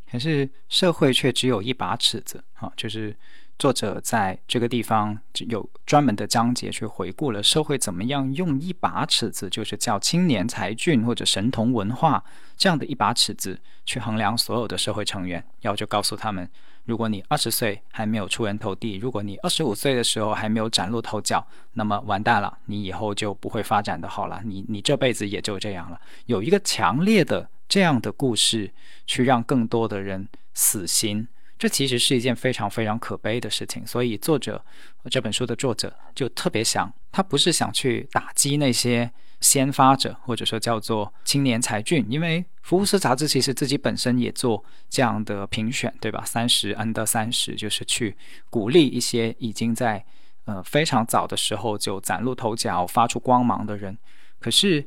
[0.10, 3.16] 可是，社会却只有一把尺子，啊，就是。
[3.62, 5.16] 作者在这个地方
[5.48, 12.24] 有专门的章节去回顾了社会怎么样用一把尺子，就是叫青年才俊或者神童文化
[12.58, 15.46] 这样的一把尺子去衡量所有的社会成员。
[15.60, 16.50] 然后就告诉他们，
[16.86, 26.02] 如果你二十岁还没有出人头地，如果你二十五岁的时候还没有崭露头角，那么完蛋了，你以后就不会发展的好了，你你这辈子也就这样了。
[26.26, 28.74] 有一个强烈的这样的故事，
[29.06, 31.28] 去让更多的人死心。
[31.62, 34.66] 这其实是一件非常非常可悲的事情，所以作者
[35.12, 46.24] 这本书的作者就特别想，他不是想去打击那些先发者，或者说叫做青年才俊，因为福布斯杂志其实自己本身也做这样的评选，对吧？
[46.26, 48.18] 三十 under 三十，就是去
[48.50, 50.04] 鼓励一些已经在
[50.46, 53.96] 呃非常早的时候就崭露头角、发出光芒的人。
[54.40, 54.84] 可是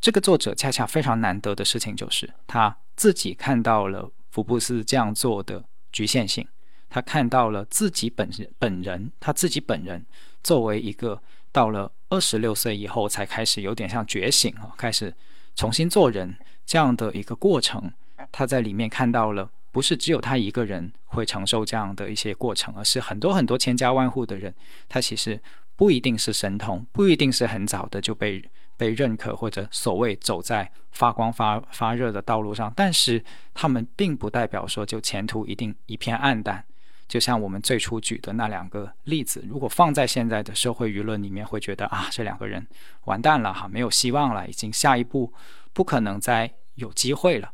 [0.00, 5.62] 这个作者恰恰非常难得的事情就是，他自己看到了福布斯这样做的。
[5.98, 6.46] 局限性，
[6.88, 10.06] 他看到了自己本人本人，他自己本人
[10.44, 15.12] 作为一个到了二十六岁以后才开始有点像觉醒啊，开始
[15.56, 17.90] 重新做人这样的一个过程。
[18.30, 24.54] 他在里面看到了，不是只有他一个人会承受这样的一些过程，而是很多很多千家万户的人，
[24.88, 25.40] 他其实
[25.74, 28.48] 不一定是神童，不一定是很早的就被。
[28.78, 36.64] 被认可或者所谓走在发光发发热的道路上，但是他们并不代表说就前途一定一片暗淡。
[37.06, 42.66] 就像我们最初举的那两个例子，如果放在现在的社会舆论里面，会觉得啊，这两个人
[43.04, 45.32] 完蛋了哈，没有希望了，已经下一步
[45.72, 47.50] 不可能再有机会了，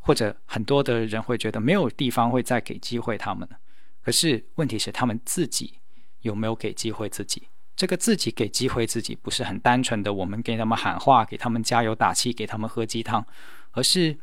[0.00, 3.58] 或者很多的人会觉得没有地方会再给机会他们了。
[4.02, 5.74] 可是问题是，他们自己
[6.22, 7.44] 有没有给机会自己？
[7.80, 13.24] 这个自己给机会自己，不是很单纯的我们给他们喊话，给他们加油打气，给他们喝鸡汤，
[13.70, 14.18] 而是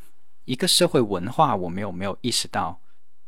[0.46, 1.56] 一个社会文化。
[1.56, 2.80] 我们有没有意识到，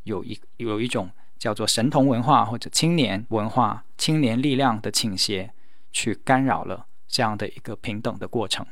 [0.03, 5.51] 有一有一种叫做神童文化或者青年文化、青年力量的倾斜，
[5.91, 8.63] 去干扰了这样的一个平等的过程。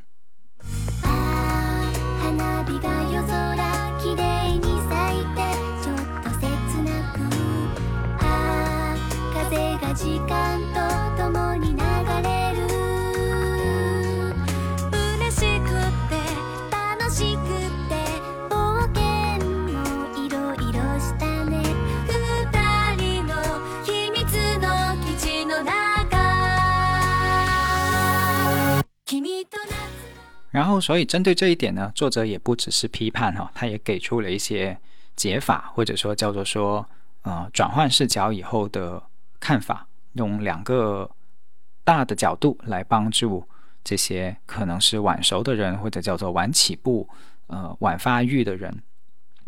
[30.58, 34.76] 然后，所以针对这一点呢，作者也不只是批判哈，他也给出了一些
[35.16, 36.84] 解法，或者说叫做说，
[37.22, 39.04] 呃，转换视角以后的
[39.40, 41.08] 看法，用两个
[41.84, 43.48] 大的角度来帮助
[43.84, 47.08] 这些可能是晚熟的人，或者叫做晚起步、
[47.46, 48.82] 呃晚发育的人。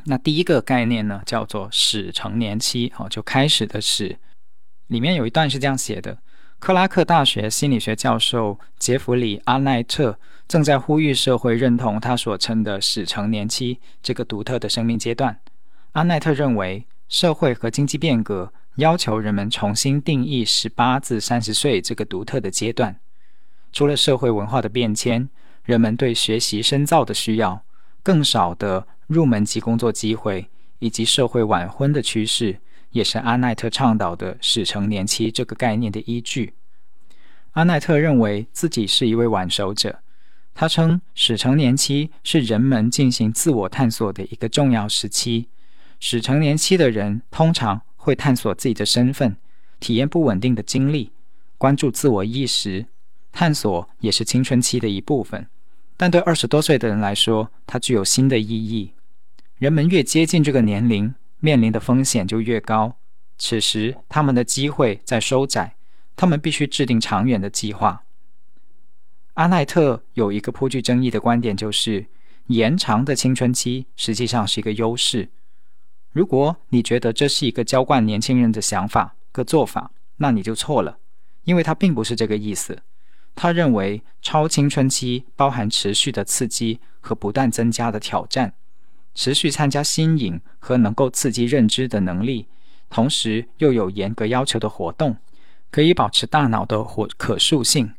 [0.06, 4.16] 那第一个概念呢，叫做始成年期，哦，就开始的始，
[4.86, 6.20] 里面有一段是这样写的。
[6.60, 10.20] 克拉克大学心理学教授杰弗里·阿奈特
[10.50, 15.40] 正在呼吁社会认同他所称的“始成年期”这个独特的生命阶段。
[15.92, 23.00] 阿奈特认为，社会和经济变革要求人们重新定义十八至三十岁这个独特的阶段。
[23.72, 25.30] 除了社会文化的变迁，
[25.66, 27.64] 人们对学习深造的需要、
[28.02, 32.60] 更少的入门级工作机会以及社会晚婚的趋势。
[32.92, 36.56] 也是阿奈特倡导的“始成年期”这个概念的依据。
[37.52, 40.00] 阿奈特认为自己是一位晚熟者，
[40.60, 45.48] 他称“始成年期”是人们进行自我探索的一个重要时期。
[46.02, 49.38] 始成年期的人通常会探索自己的身份，
[49.80, 51.14] 体验不稳定的经历，
[51.58, 52.88] 关注自我意识。
[53.32, 55.48] 探索也是青春期的一部分，
[55.96, 58.92] 但对二十多岁的人来说，它具有新的意义。
[59.60, 61.16] 人们越接近这个年龄。
[61.40, 62.98] 面临的风险就越高，
[63.38, 65.76] 此时他们的机会在收窄，
[66.18, 68.04] 他们必须制定长远的计划。
[69.40, 72.06] 阿奈特有一个颇具争议的观点，就是
[72.48, 75.30] 延长的青春期实际上是一个优势。
[76.12, 80.98] 如果你觉得这是一个浇灌年轻人的想法、个做法，那你就错了，
[81.46, 82.80] 因为他并不是这个意思。
[83.34, 88.54] 他认为超青春期包含持续的刺激和不断增加的挑战。
[89.16, 92.48] 持续参加新颖和能够刺激认知的能力，
[92.90, 95.16] 同时又有严格要求的活动，
[95.72, 97.94] 可以保持大脑的活可塑性。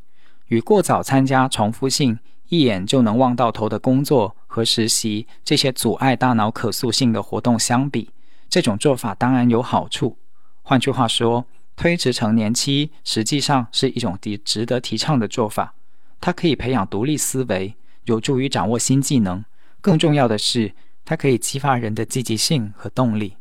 [0.51, 8.09] 与过早参加重复性、一眼就能望到头的工作和实习这些阻碍大脑可塑性的活动相比，
[8.49, 10.17] 这种做法当然有好处。
[10.61, 11.45] 换句话说，
[11.77, 15.73] 推迟成年期实际上是一种提值得提倡的做法。
[16.19, 17.73] 它可以培养独立思维，
[18.03, 19.43] 有助于掌握新技能。
[19.79, 20.73] 更重要的是。
[21.03, 23.35] 它可以激发人的积极性和动力。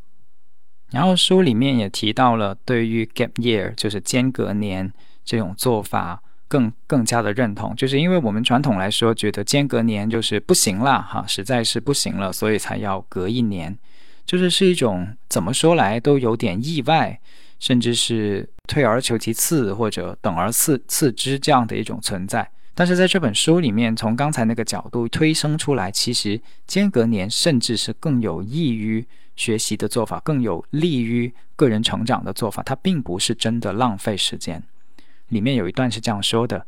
[0.90, 4.90] 然后书里面也提到了对于 gap year，就是间隔年
[5.24, 13.78] 这种做法更更加的认同，就是因为我们传统来说觉得间隔年就是不行了哈，实在是不行了，所以才要隔一年，
[14.26, 17.20] 就是是一种怎么说来都有点意外，
[17.60, 22.50] 甚至是退而求其次或者等而次次之这样的一种存在。
[22.74, 32.60] 但是在这本书里面，从刚才那个角度推生出来，其实间隔年甚至是更有益于学习的做法，更有利于个人成长的做法。
[32.64, 34.60] 它并不是真的浪费时间。
[35.30, 36.66] 里面有一段是这样说的：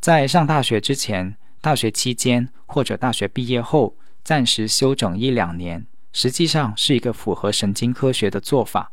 [0.00, 8.92] 在上大学之前、大学期间或者大学毕业后，暂时休整一两年，实际上是一个符合神经科学的做法。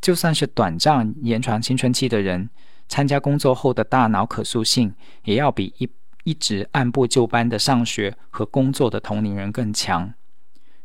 [0.00, 2.50] 就算是短暂延长青春期的人，
[2.88, 4.94] 参加工作后的大脑可塑性
[5.24, 5.88] 也要比一。
[6.24, 10.14] 一直按部就班的上学和工作的同龄人更强。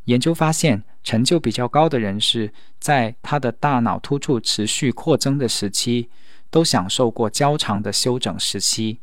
[0.05, 6.09] 研究发现，成就比较高的人士，在他的大脑突触持续扩增的时期，
[6.49, 8.99] 都享受过较长的休整时期。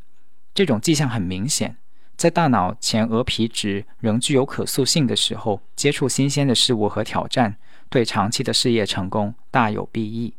[0.54, 1.76] 这种迹象很明显，
[2.16, 7.56] 在大脑前额皮质仍具有可塑性的时候，接触新鲜的事物和挑战，
[7.88, 10.34] 对长期的事业成功大有裨益。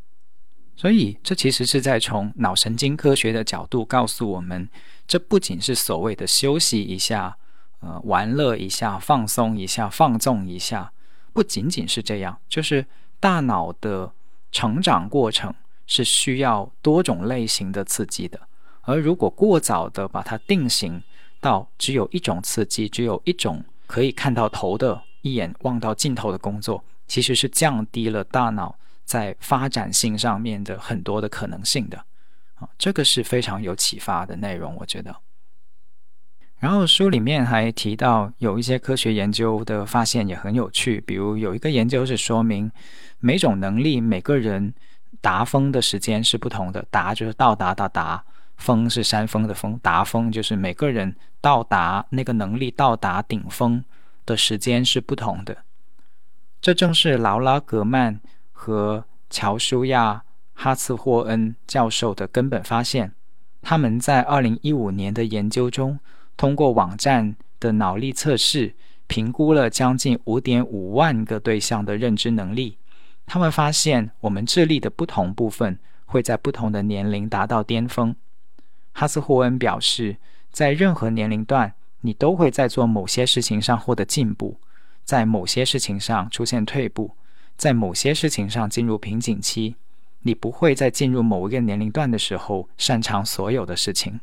[0.78, 4.68] 所以，这其实是在从脑神经科学的角度告诉我们。
[5.08, 7.38] 这不仅是所谓的休息一下，
[7.80, 10.92] 呃，玩乐一下，放松一下，放纵一下，
[11.32, 12.86] 不仅仅是这样，就是
[13.20, 14.12] 大脑的
[14.52, 15.54] 成长过程
[15.88, 18.40] 是需要多种类型的刺激的。
[18.82, 21.02] 而如果过早的把它定型
[21.40, 31.98] 到只有一种刺激，只有一种可以看到头的、一眼望到尽头的工作，其实是降低了大脑在发展性上面的很多的可能性的。
[32.56, 35.16] 啊，这个是非常有启发的内容，我觉得。
[36.58, 42.72] 然后书里面还提到有一些科学研究的发现也很有趣，比如有一个研究是说明
[43.20, 44.74] 每种能力每个人
[45.26, 48.24] 达峰的时间是不同的，达就是到达的达，
[48.58, 53.84] 峰是山峰的峰，达峰就是每个人到达那个能力到达顶峰
[54.24, 55.58] 的时间是不同的。
[56.62, 58.20] 这正是劳拉·格曼
[58.52, 60.22] 和乔舒亚。
[60.58, 63.12] 哈茨霍恩教授的根本发现，
[63.62, 66.00] 他们在二零一五年的研究中，
[66.38, 68.74] 通过网站的脑力测试，
[69.08, 72.78] 评估了将近五点五万个对象的认知能力。
[73.26, 78.16] 他们发现，我们智力的不同部分会在不同的年龄达到巅峰。
[78.94, 80.18] 哈斯霍恩表示，
[80.52, 84.60] 在任何年龄段，你都会在做某些事情上获得进步，
[85.04, 87.16] 在某些事情上出现退步，
[87.58, 89.76] 在某些事情上进入瓶颈期。
[90.22, 94.20] 你不会在进入某一个年龄段的时候擅长所有的事情，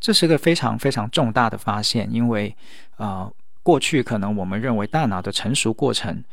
[0.00, 2.12] 这是个非常非常重大的发现。
[2.12, 2.56] 因为，
[2.96, 6.24] 呃，过去可能我们认为大脑的成熟过程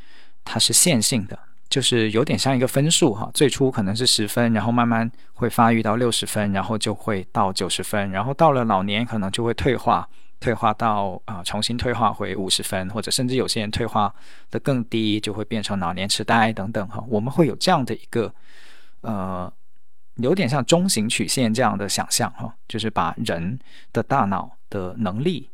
[0.44, 1.38] 它是线性的，
[1.70, 10.08] 就是有点像一个分数哈，最初可能是十分，然后慢慢会发育到六十分，然后就会到九十分，然后到了老年可能就会退化，
[10.39, 14.14] 退化到啊重新退化回五十分，或者甚至有些人退化
[14.52, 17.04] 的更低，就会变成老年痴呆等等哈。
[17.08, 18.34] 我们会有这样的一个
[19.02, 19.52] 呃，
[20.18, 23.58] 有点像中型曲线这样的想象哈，就是把人
[23.91, 25.50] 的大脑的能力，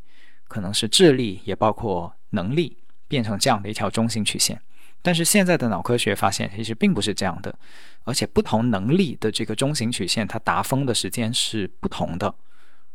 [0.48, 2.76] 可能是智力，也包括能力，
[3.08, 4.60] 变成这样的一条中型曲线。
[5.02, 7.54] 但是现在的脑科学发现，其实并不是这样的，
[8.04, 12.34] 而且不同能力的这个中型曲线，它达峰的时间是不同的。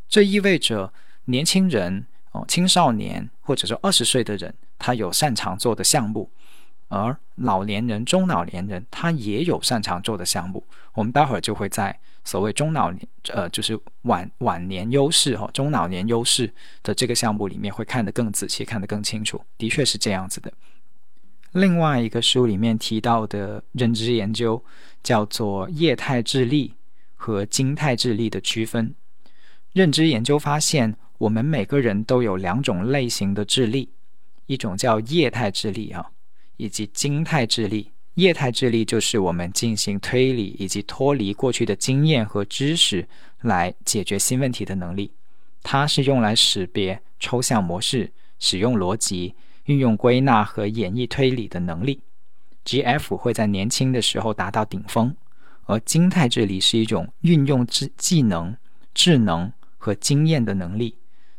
[0.07, 0.93] 这意味着
[1.25, 6.29] 年轻人、哦青少年或者说二十岁的人，他有擅长做的项目；
[6.89, 10.63] 而老年人、中老年人，他也有擅长做的项目。
[10.93, 16.53] 我们待会儿就会在所谓中老年，呃，就是晚晚年优势哈，中老年优势
[16.83, 19.41] 的这个项目里面，会看得更仔细，看得更清楚。
[19.57, 20.51] 的确是这样子的。
[21.55, 24.61] 另外一个书里面提到的认知研究
[25.01, 26.73] 叫做液态智力
[27.15, 28.93] 和晶态智力的区分。
[29.71, 33.87] 认知研究发现，我们每个人都有两种类型的智力，
[34.47, 36.05] 一种叫液态智力啊，
[36.57, 37.89] 以及晶态智力。
[38.15, 43.07] 液态智力就是我们进行推理以及脱离过去的经验和知识
[43.43, 45.09] 来解决新问题的能力，
[45.63, 49.33] 它是用来识别抽象模式、使用逻辑。
[49.65, 52.01] 运用归纳和演绎推理的能力
[52.63, 55.15] ，G.F 会在年轻的时候达到顶峰，
[55.65, 58.55] 而晶态智力是一种运用智技能、
[58.93, 60.97] 智能和经验的能力。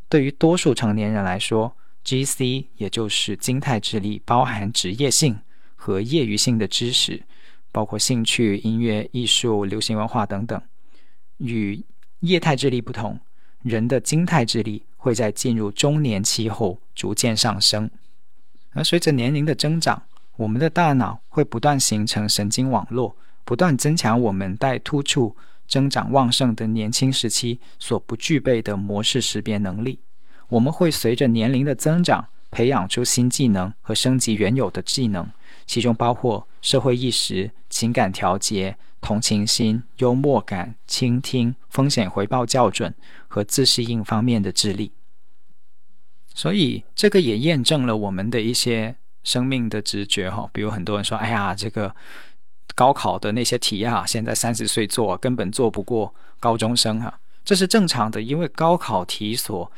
[0.08, 5.38] 对于多数成年人来说，G.C 也就是晶态智力，包含职业性
[5.74, 7.22] 和业余性的知识，
[7.70, 10.60] 包括兴趣、音乐、艺术、流行文化等等。
[11.38, 11.84] 与
[12.20, 13.20] 液态智力不同，
[13.62, 17.88] 人的晶态智力会在进入中年期后逐渐上升。
[18.76, 20.02] 而随着年龄的增长，
[20.36, 25.34] 我们的大脑会不断形成神经网络，不断增强我们在突触、
[25.66, 29.98] 增长旺盛的年轻时期所不具备的模式识别能力。
[30.48, 35.26] 我们会随着年龄的增长，培养出新技能和升级原有的技能，
[35.66, 42.94] 其中包括社会意识、情感调节、同情心、幽默感、倾听、风险回报校准
[43.26, 44.92] 和自适应方面的智力。
[46.36, 51.96] 所以这个也验证了我们的一些生命的直觉哈，比如很多人说：“哎呀，这个
[52.74, 59.72] 高考的那些题啊，现在三十岁做根本做不过高中生哈。”这是正常的，因为高考题所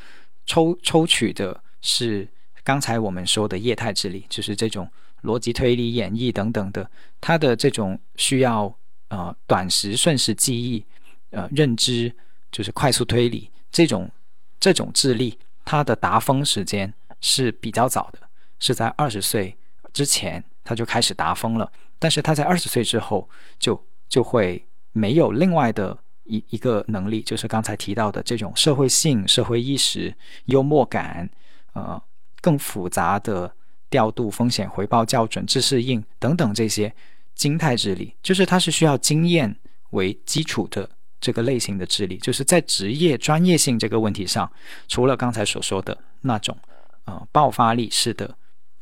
[0.47, 2.27] 抽抽取的是
[2.65, 4.91] 刚才我们说的液态智力，就是这种
[5.23, 6.91] 逻辑推理、演绎等等的，
[7.21, 8.75] 它的这种需要
[9.11, 10.85] 呃短时瞬时记忆、
[11.31, 12.13] 呃认知，
[12.51, 14.11] 就是快速推理这种
[14.59, 15.39] 这种智力。
[15.69, 16.91] 他的达峰时间
[17.21, 18.21] 是比较早的，
[18.59, 19.55] 是在二十岁
[19.93, 21.71] 之前他就开始达峰了。
[21.99, 30.17] 但是他在二十岁之后就就会没有另外的一一个能力，就是刚才提到的这种社会性、社会意识、
[30.47, 31.29] 幽默感，
[31.75, 32.03] 呃，
[32.41, 33.53] 更复杂的
[33.91, 36.91] 调度、风险回报校准、自适应等等这些
[37.35, 39.55] 精态智力，就是它是需要经验
[39.91, 40.89] 为基础的。
[41.21, 44.51] 这个类型的智力，就是在职业专业性这个问题上，
[44.87, 46.57] 除了刚才所说的那种
[47.05, 48.33] 呃爆发力式的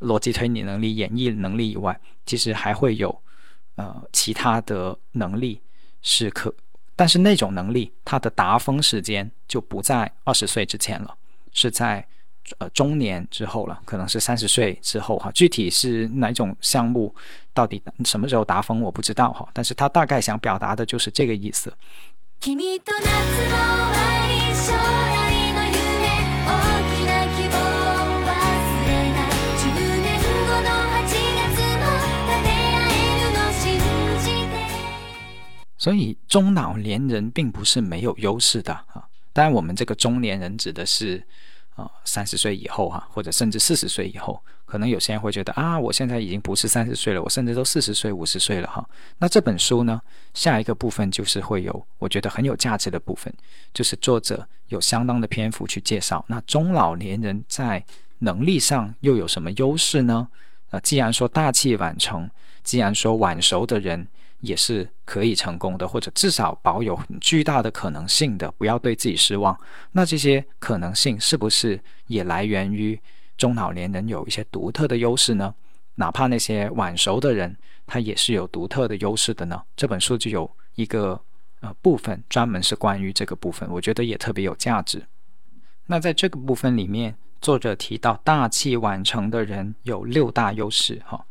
[0.01, 3.23] 逻辑推理能力、演绎能力以外，其实还会有
[3.77, 5.61] 呃其他的能力
[6.03, 6.55] 是可，
[6.95, 11.17] 但是那种能力它的达峰时间就不在二十岁之前了，
[11.53, 12.07] 是在
[12.59, 15.33] 呃中年之后了，可能是三十岁之后哈。
[15.33, 17.15] 具体是哪种项目，
[17.55, 21.73] 到底什么时候达峰我不知道哈，但是他大概想表达的就是这个意思。
[35.79, 41.23] 所以中老年人并不是没有优势的啊，当然我们这个中年人指的是。
[41.77, 48.85] 啊，三十岁以后哈，或者甚至四十岁以后，可能有些人会觉得啊，我现在已经不是三十岁了，我甚至都四十岁、五十岁了哈。
[49.19, 50.01] 那这本书呢，
[50.33, 53.33] 下一个部分就是会有我觉得很有价值的部分，
[53.73, 57.85] 就是作者有相当的篇幅去介绍，那中老年人在
[58.21, 60.27] 能力上又有什么优势呢？
[60.71, 62.29] 啊，既然说大器晚成，
[62.65, 64.09] 既然说晚熟的人。
[64.41, 69.59] 也是可以成功的，或者至少保有很巨大的可能性的，不要对自己失望。
[69.93, 73.01] 那这些可能性是不是也来源于
[73.37, 75.55] 中老年人有一些独特的优势呢？
[75.97, 77.57] 哪怕那些晚熟的人，
[77.87, 79.63] 他也是有独特的优势的呢？
[79.75, 81.19] 这本书就有一个
[81.61, 85.03] 呃部分专门是关于这个部分，我觉得也特别有价值。
[85.87, 91.25] 那在这个部分里面，作者提到大器晚成的人有六大优势，哈。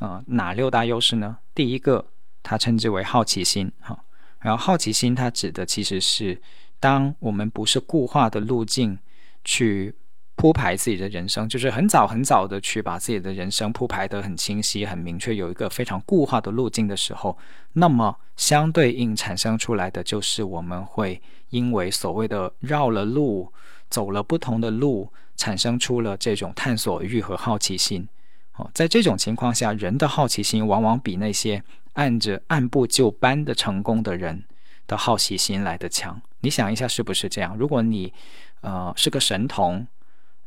[0.00, 1.38] 呃，哪六大优势呢？
[1.54, 2.06] 第一个，
[2.42, 3.98] 它称之为好奇心，哈。
[4.40, 6.40] 然后好奇心它指的其实是，
[6.78, 8.98] 当我们不是固化的路径
[9.44, 9.94] 去
[10.36, 17.36] 铺排自己的人生，就是很早很早的去把自己的人生铺排得很清晰、很明确，有一个非常固化的路径的时候，
[17.72, 21.20] 那么相对应产生出来的就是我们会
[21.50, 23.52] 因为所谓的绕了路、
[23.90, 28.08] 走了不同的路，产生出了这种探索欲和好奇心。
[28.54, 31.60] 哦，在这种情况下，人的好奇心往往比那些
[31.98, 34.44] 按着按部就班的成功的人
[34.86, 36.22] 的好奇心来的强。
[36.40, 37.56] 你想一下，是不是这样？
[37.56, 38.12] 如果你，
[38.60, 39.84] 呃，是个神童，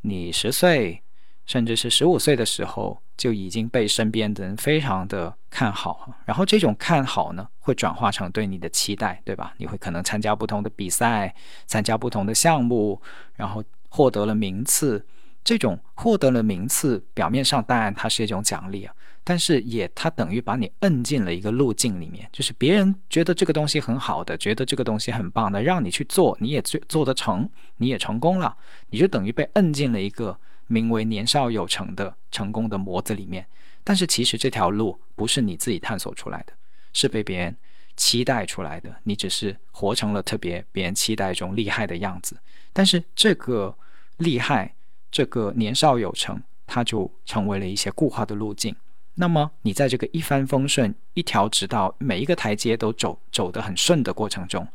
[0.01, 1.03] 你十岁，
[1.45, 9.53] 甚至是十五岁的时候，就已经被身边的人非常的看好，然后这种看好呢，会转化成对你的期待，对吧？
[9.57, 11.35] 你会可能参加不同的比赛，
[11.67, 13.01] 参加不同的项目，
[13.35, 15.05] 然后获得了名次。
[15.43, 18.93] 这种获得了名次，表面上当然它是一种奖励啊，
[19.23, 28.55] 但是也它等于把你摁进了一个路径里面，就是别人觉得这个东西很好的，觉得这个东西很棒的，让你去做，你也做做得成，你也成功了，
[28.89, 33.45] 你就等于被摁进了一个名为年少有成的成功的模子里面。
[33.83, 36.53] 但是其实这条路不是你自己探索出来的，
[36.93, 37.55] 是被别人
[37.95, 42.37] 期待出来的，你只是活成了特别别人期待中厉害的样子。
[42.73, 43.75] 但是这个
[44.17, 44.73] 厉害。
[45.13, 48.73] 这个年少有成，它就成为了一些固化的路径。
[49.21, 54.67] 那么，你在这个一帆风顺、一条直道、每一个台阶都走走得很顺的过程中，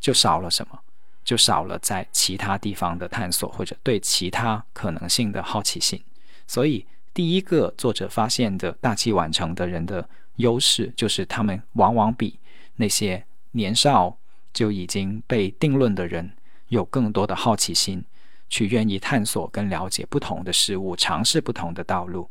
[0.00, 0.80] 就少了什么？
[1.22, 6.02] 就少了在其他地方的探索，或者对其他可能性的好奇心。
[6.46, 12.40] 所以，第一个作者发现的大器晚成的人的优势，就是他们往往比
[12.76, 14.16] 那些年少
[14.54, 16.32] 就已经被定论的人
[16.68, 18.02] 有更多的好奇心。
[18.48, 22.30] 去愿意探索跟了解不同的事物，尝试不同的道路。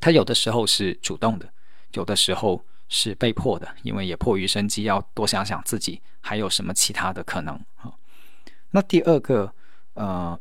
[0.00, 1.48] 他有的时候是主动的，
[1.94, 7.92] 有的时候是被迫的，因为也迫于生计，要多想想自己还有什么其他的可能啊。
[8.70, 9.52] 那第二个，
[9.94, 10.38] 呃，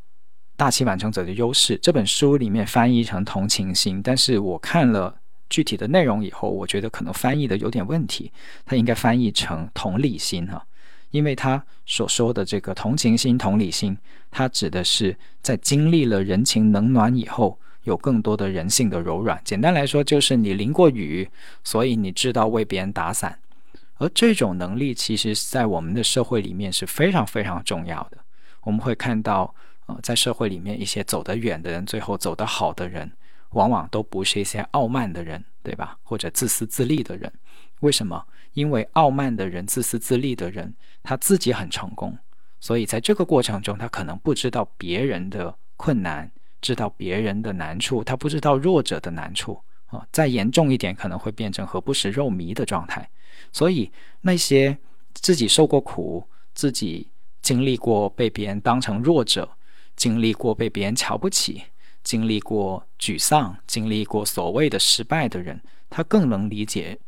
[0.55, 5.19] 大器晚成者的优势，这本书里面翻译成同情心，但是我看了
[5.49, 8.31] 具体的内容以后，我觉得可能翻译的有点问题，
[8.65, 10.65] 它应该翻译成同理心哈。
[11.11, 13.97] 因为他所说的这个同情心、同理心，
[14.29, 19.41] 它指的是在经历了人情冷暖以后，有更多的人性的柔软。
[19.43, 21.29] 简单来说，就是你淋过雨，
[21.63, 23.39] 所以你知道为别人打伞。
[23.97, 28.17] 而这种能力，其实在我们的社会里面是非常非常重要的。
[28.61, 29.53] 我们会看到，
[29.87, 33.11] 呃，在社会里面一些走得远的人，最后走得好的人，
[33.51, 35.97] 往往都不是一些傲慢的人，对吧？
[36.03, 37.31] 或者自私自利的人。
[37.81, 38.25] 为什么？
[38.53, 40.73] 因为傲慢的人、自私自利的人，
[41.03, 42.17] 他自己很成功，
[42.59, 46.31] 所以在这个过程中，他可能不知道别人的困难，
[46.61, 50.05] 知道别人的难处，他不知道弱者的难处啊。
[50.11, 53.09] 再严重一点，可能会变成何不食肉糜的状态。
[53.51, 53.91] 所以
[54.21, 54.77] 那些
[55.13, 57.07] 自己受过苦、自己
[57.41, 59.49] 经历过被别人当成弱者、
[59.95, 61.63] 经历过被别人瞧不起、
[62.03, 66.99] 经历过沮丧、经历过所谓的失败的人，他更能理解。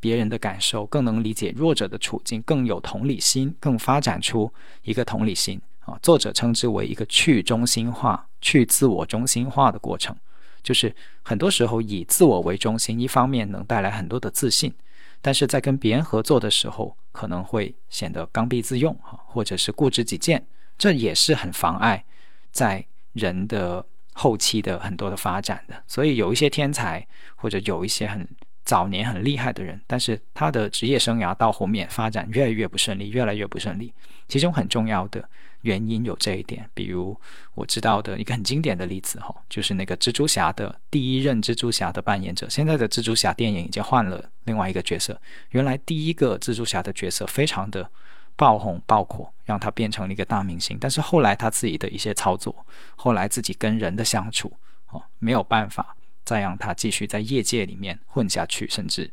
[0.00, 5.98] 别人的感受更能理解弱者的处境，更有同理心，更发展出一个同理心啊。
[6.02, 10.16] 作者称之为一个去中心化、去自我中心化的过程，
[10.62, 14.74] 就是很多时候以自我为中心，一方面能带来很多的自信，
[15.20, 22.04] 但是在跟别人合作的时候，可能会显得刚愎自用啊，或者是固执己见，这也是很妨碍
[22.50, 25.82] 在人的后期的很多的发展的。
[25.86, 27.06] 所以有一些天才，
[27.36, 28.26] 或者有一些很。
[28.66, 33.92] 早年很厉害的人，但是他的职业生涯到后面发展越来越不顺利，越来越不顺利。
[34.26, 35.22] 其中很重要的
[35.64, 37.14] 原因有这一点，比如
[37.54, 42.48] 我知道的一个很经典的例子哈，就是那个蜘蛛侠的第一任蜘蛛侠的扮演者。
[42.48, 47.90] 现在的蜘蛛侠电影已经换了另外一个角色，原来第一个蜘蛛侠的角色非常的
[48.36, 50.78] 爆红爆火，让他变成了一个大明星。
[50.80, 54.52] 但是后来他自己的一些操作，后来自己跟人的相处
[54.90, 55.96] 哦，没有办法。
[56.24, 59.10] 再让他继续在业界里面混下去，甚至，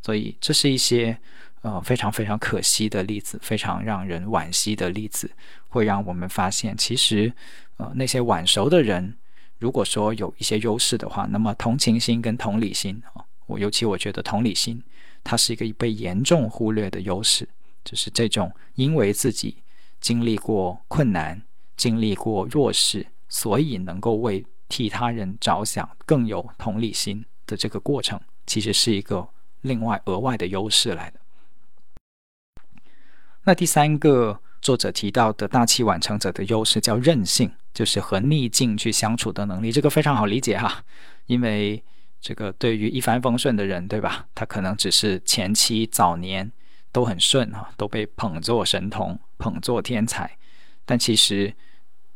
[0.00, 1.18] 所以这是一些
[1.62, 5.30] 呃非常非常可惜的例子，非常让人惋惜的例子，
[5.68, 7.32] 会让我们发现，其实
[7.78, 9.16] 呃那些晚熟的人，
[9.58, 14.82] 如果说有一些优势的话，那么同情心跟同理心啊，我尤其我觉得同理心，
[15.24, 17.48] 它是一个被严重忽略的优势，
[17.84, 19.56] 就是这种因为自己
[20.00, 21.42] 经历过困难，
[21.76, 24.44] 经历过弱势，所以能够为。
[24.68, 29.28] 替他人着想，更有同理心的这个过程，其实是一个
[29.60, 31.20] 另外额外的优势来的。
[33.44, 39.72] 那第三个作者提到的大器晚成者的优势叫韧性，就是和逆境去相处的能力。
[39.72, 40.84] 这个非常好理解哈，
[41.26, 41.82] 因为
[42.20, 44.26] 这个对于一帆风顺的人，对吧？
[44.34, 46.52] 他可能只是前期早年
[46.92, 50.38] 都很顺啊，都被捧作神童、捧作天才，
[50.84, 51.52] 但其实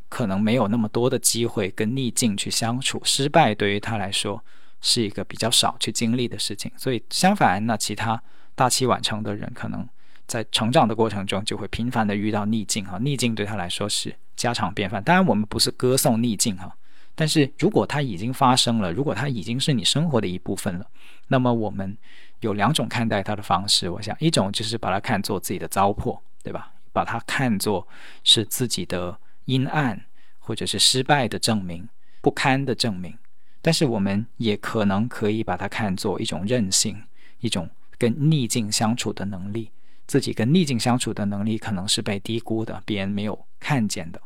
[0.09, 4.45] 可能没有那么多的机会跟逆境去相处，失败对于他来说
[4.81, 6.70] 是一个比较少去经历的事情。
[6.77, 8.22] 所以相反，那其他
[8.55, 9.89] 大器晚成的人，可能
[10.27, 15.03] 在成长的过程中就会频繁的遇到逆境哈，逆境对他来说是家常便饭。
[15.03, 16.77] 当然，我们不是歌颂逆境哈。
[17.14, 20.87] 但是如果它已经发生了，如果它已经是你生活的一部分了，
[21.29, 21.97] 那么我们
[22.41, 23.89] 有两种看待它的方式。
[23.89, 26.72] 我想，一种就是把它看作自己的糟粕，对吧？
[26.93, 27.87] 把它看作
[28.24, 30.05] 是自己的阴暗
[30.39, 31.89] 或者是失败的证明、
[32.20, 33.16] 不堪的证明。
[33.62, 37.03] 但是我们也可能可以把它看作一种韧性，
[37.41, 39.70] 一种跟逆境相处的能力。
[40.07, 44.21] 自己跟逆境相处的能力可能是被低估的，别人没有看见的。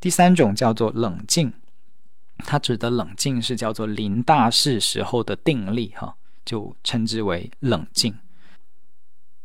[0.00, 1.52] 第三种叫做冷静，
[2.38, 6.14] 它指的冷静是叫做临大事时候的定力，哈，
[6.44, 8.14] 就称之为冷静。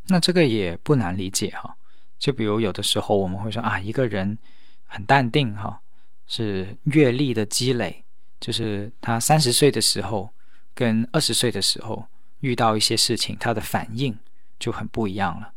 [0.08, 1.76] 那这个也不难理解，哈。
[2.18, 4.38] 就比如有的时候我们会说啊，一个人
[4.86, 5.80] 很淡定，哈，
[6.28, 8.04] 是阅历的积累，
[8.42, 10.30] 就是他三十岁的时候
[10.74, 12.06] 跟二十岁的时候
[12.42, 14.18] 遇到一些事情，他的反应
[14.60, 15.53] 就很不一样了，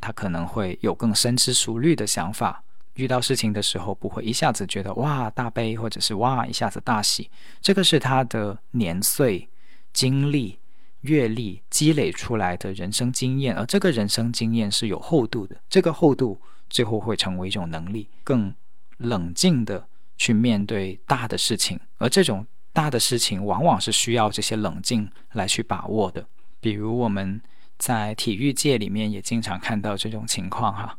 [0.00, 2.64] 他可能会有更深思熟虑的想法。
[2.94, 7.30] 遇到事情的时候，不会一下子觉得哇大悲，或者是哇一下子大喜，
[7.60, 9.48] 这个是他的年岁、
[9.92, 10.58] 经历、
[11.02, 16.38] 阅历积累出来的人生经验，而这个人生经验是有厚度的，这个厚度
[16.68, 18.52] 最后会成为一种能力，更
[18.98, 19.86] 冷静的
[20.18, 26.26] 去面对大的事情，而这种大的事情往往是需要这些冷静来去把握的。
[26.60, 27.40] 比如我们
[27.80, 30.96] 在体育界里面也经常看到这种情况哈。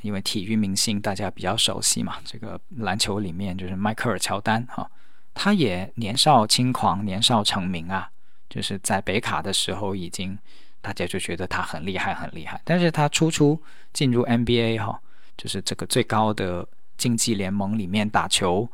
[0.00, 4.90] 因为体育明星大家比较熟悉嘛，这个篮球里面就是迈克尔乔丹哈，
[5.34, 8.08] 他也年少轻狂，年少成名啊，
[8.48, 10.38] 就是在北卡的时候已经
[10.80, 13.60] 大家就觉得他很厉害很厉害，但是他初初
[13.92, 14.98] 进入 NBA 哈，
[15.36, 16.66] 就是这个最高的
[16.96, 18.66] 竞技联盟里面打球，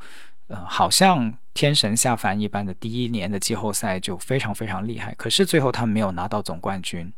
[0.47, 7.13] 呃，好像天神下凡一般的，第一年的季后赛就非常非常厉害，可是最后他没有拿到总冠军，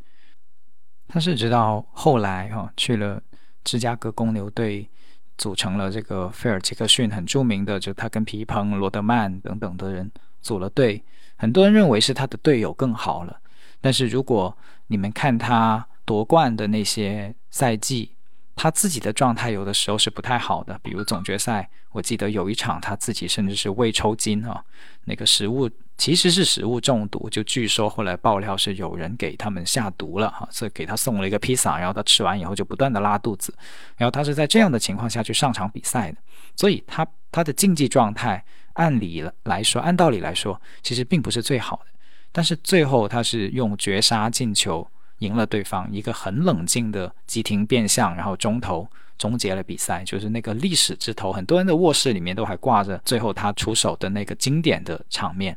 [1.12, 3.20] 他是直到后来哈去了。
[3.62, 4.88] 芝加哥公牛队
[5.36, 11.04] 组成了这个菲尔杰克逊很著名的，就他跟皮蓬、罗德曼等等的人组了队。
[11.36, 13.38] 很多人认为是他的队友更好了，
[13.82, 14.56] 但是如果
[14.86, 18.16] 你们看他夺冠的那些赛季，
[18.56, 20.80] 他自己的状态有的时候是不太好的。
[20.82, 24.64] 比如总决赛，我记得有一场他自己甚至是胃抽筋啊，
[25.04, 25.68] 那个食物。
[26.00, 33.54] 其实是食物中毒，就据说后来爆料是有人给他们下毒了哈，所以给他送了一个披萨，然后他吃完以后就不断的拉肚子，
[33.98, 36.16] 然后他是在这样的情况下去上场比赛的，
[36.56, 38.42] 所以他他的竞技状态
[38.72, 41.92] 按理来说，按道理来说，其实并不是最好的，
[42.32, 44.88] 但是最后他是用绝杀进球
[45.18, 48.88] 赢了对方，一个很冷静的急停变向，然后中投
[49.18, 55.54] 终结了比赛，就是那个历史之头，很多人的卧室里面都还挂着最后他出手的那个经典的场面。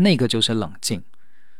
[0.00, 1.02] 那个就是冷静，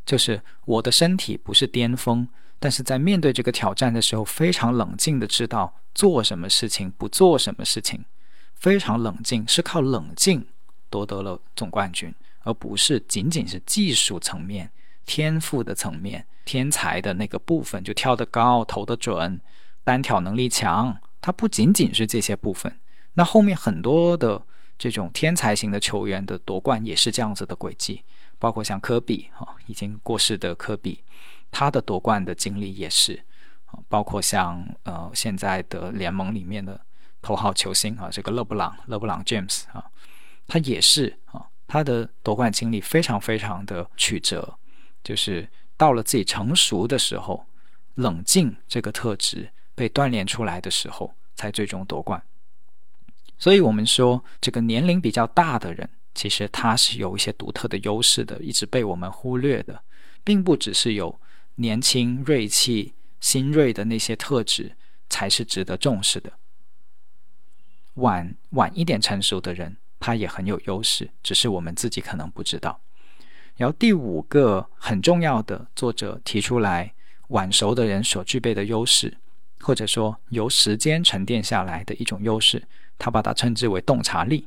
[0.04, 2.26] 就是我的身体不是巅峰，
[2.58, 8.04] 但是在面对这个挑战的时候，非常冷静的知道做什么事情，不做什么事情，
[8.54, 10.46] 非常冷静，是靠冷静
[10.88, 14.70] 夺得了总冠军，而不是仅仅是技术层面、
[15.04, 19.40] 天赋的层面、天才的那个部分，就跳得高、投得准、
[19.84, 22.80] 单挑能力强，它不仅仅是这些部分，
[23.14, 24.42] 那后面很多的
[24.78, 28.02] 这种天才型的球员的夺冠也是这样子的轨迹。
[28.40, 31.04] 包括像科比哈，已经过世的科比，
[31.50, 33.22] 他的夺冠的经历也是
[33.66, 33.78] 啊。
[33.86, 36.80] 包括像呃现在的联盟里面的
[37.22, 39.84] 头号球星啊，这个勒布朗勒布朗 James 啊，
[40.48, 44.58] 他也是啊，他的夺冠经历非常非常的曲折，
[45.04, 47.46] 就是到了自己成熟的时候，
[47.96, 52.22] 冷静这个特质被锻炼出来的时候，才最终夺冠。
[53.38, 55.88] 所以我们说，这个年龄比较大的人。
[56.20, 59.82] 其实他是有一些独特的优势的，一直被我们忽略的，
[60.22, 61.18] 并不只是有
[61.54, 64.76] 年轻、锐气、新锐的那些特质
[65.08, 66.30] 才是值得重视的。
[67.94, 72.78] 晚晚一点成熟的人，他也很有优势，只是我们自己可能不知道。
[73.56, 76.92] 然后第五个很重要的作者提出来，
[77.28, 79.16] 晚熟的人所具备的优势，
[79.60, 82.62] 或者说由时间沉淀下来的一种优势，
[82.98, 84.46] 他把它称之为洞察力。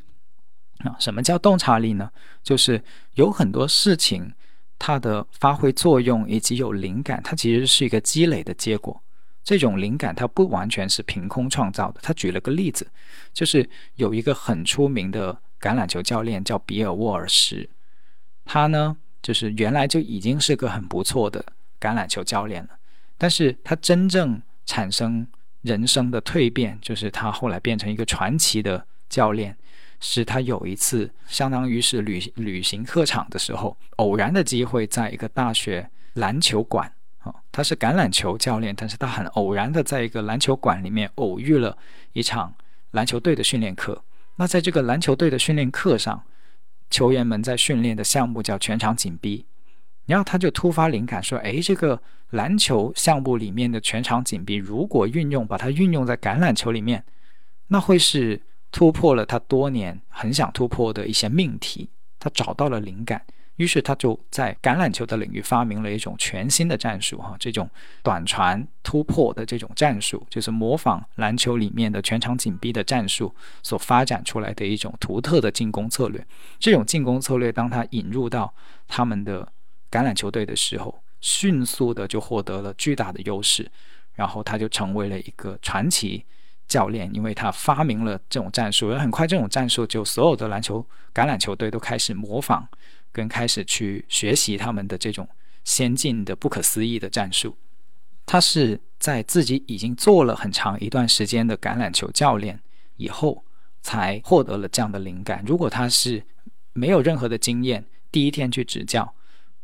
[0.80, 2.10] 啊，什么叫洞察力呢？
[2.44, 2.84] 就是
[3.16, 4.34] 有很多事情，
[4.78, 9.02] 它的发挥作用以及有灵感，它其实是一个积累的结果。
[9.44, 12.00] 这种灵感它不完全是凭空创造的。
[12.02, 12.88] 他举了个例子，
[13.34, 17.70] 就是有一个很出名的橄榄球教练叫比尔沃尔什，
[18.46, 21.44] 他呢，就是原来就已经是个很不错的
[21.80, 22.70] 橄榄球教练了，
[23.18, 25.28] 但是他真正产生
[25.62, 29.58] 人生的蜕变，就是他后来变成一个传奇的教练，
[30.06, 41.78] 是他有一次相当于是旅旅行客场的时候，偶然的机会，在一个大学篮球馆啊，他是橄榄球教练，但是他很偶然的在一个篮球馆里面偶遇了
[42.12, 42.54] 一场
[42.92, 44.04] 篮球队的训练课。
[44.36, 46.22] 那在这个篮球队的训练课上，
[46.90, 49.46] 球员们在训练的项目叫全场紧逼，
[50.06, 52.02] 然后他就突发灵感说：“哎，这个
[52.32, 57.02] 篮球项目里面的全场紧逼，如果运用把它运用在橄榄球里面，
[57.68, 58.42] 那会是
[58.74, 63.22] 突破了他多年很想突破的一些命题。”他找到了灵感。
[63.58, 67.70] 于是他就在橄榄球的领域发明了一种全新的战术，哈，这种
[68.02, 76.26] 短传突破的这种战术，就是模仿篮球里面的全场紧逼的战术所发展出来的一种独特的进攻策略。
[76.58, 78.52] 这种进攻策略，当他引入到
[78.88, 79.48] 他们的
[79.92, 83.70] 橄榄球队的时候，迅速的就获得了巨大的优势，
[84.16, 86.26] 然后他就成为了一个传奇
[86.74, 92.68] 教练，因为他发明了这种战术，而很快这种战术就所有的篮球橄榄球队都开始模仿。
[93.16, 95.30] 跟开始去学习他们的这种
[95.64, 97.56] 先进的、不可思议的战术，
[98.26, 102.60] 他是在自己已经做了很长一段时间的橄榄球教练
[102.98, 103.44] 以后，
[103.84, 105.44] 才获得了这样的灵感。
[105.46, 106.24] 如果他是
[106.74, 109.14] 没有任何的经验，第一天去执教，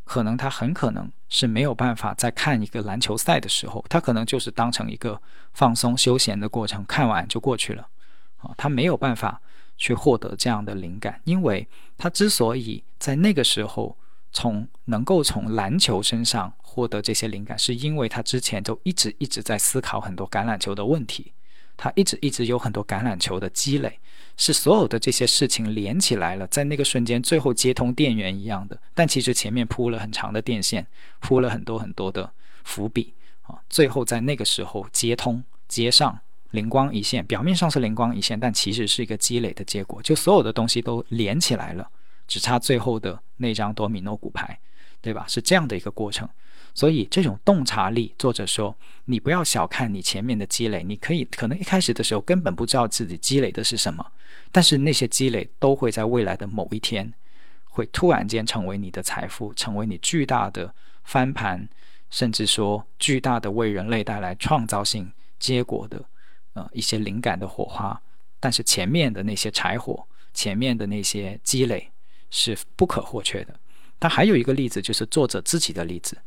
[0.09, 5.21] 可能他很可能是没有办法在看一个篮球赛的时候，他可能就是当成一个
[5.53, 7.87] 放松休闲的过程，看完就过去了。
[8.37, 9.39] 啊，他没有办法。
[9.81, 11.65] 去获得这样的灵感，因为
[11.97, 13.95] 他之所以在那个时候
[14.33, 21.31] 从能够从篮球身上获得这些灵感，是因为他之前就一直一直在思考很多橄榄球的问题，
[21.77, 23.97] 他一直一直有很多橄榄球的积累，
[24.39, 30.87] 是所有的这些事情连起来了，在那个瞬间最后接通电源一样的，但其实前面铺了很长的电线，
[31.19, 32.31] 铺了很多很多的
[32.63, 36.19] 伏笔啊，最后在那个时候接通接上。
[36.51, 40.01] 灵光一现，表面上是灵光一现，但其实是一个积累的结果。
[40.01, 41.87] 就所有的东西都连起来了，
[42.27, 44.59] 只差最后的那张多米诺骨牌，
[44.99, 45.25] 对吧？
[45.27, 46.27] 是这样的一个过程。
[46.79, 48.73] 所以这种洞察力，作者说，
[49.03, 54.13] 你不要小看你前面的积累，你可以可能一开始的时候根本不知道自己积累的是什么，
[54.49, 57.13] 但是那些积累都会在未来的某一天，
[57.65, 60.73] 会突然间成为你的财富，成为你巨大的
[61.03, 61.67] 翻盘，
[62.09, 66.01] 甚至说巨大的为人类带来创造性结果的。
[66.53, 68.01] 呃，一些灵感的火花，
[68.39, 71.91] 但是前面的那些柴火，前面的那些积累
[72.29, 73.53] 是不可或缺的。
[73.99, 76.17] 但还有一个例子，就是作者自己的例子，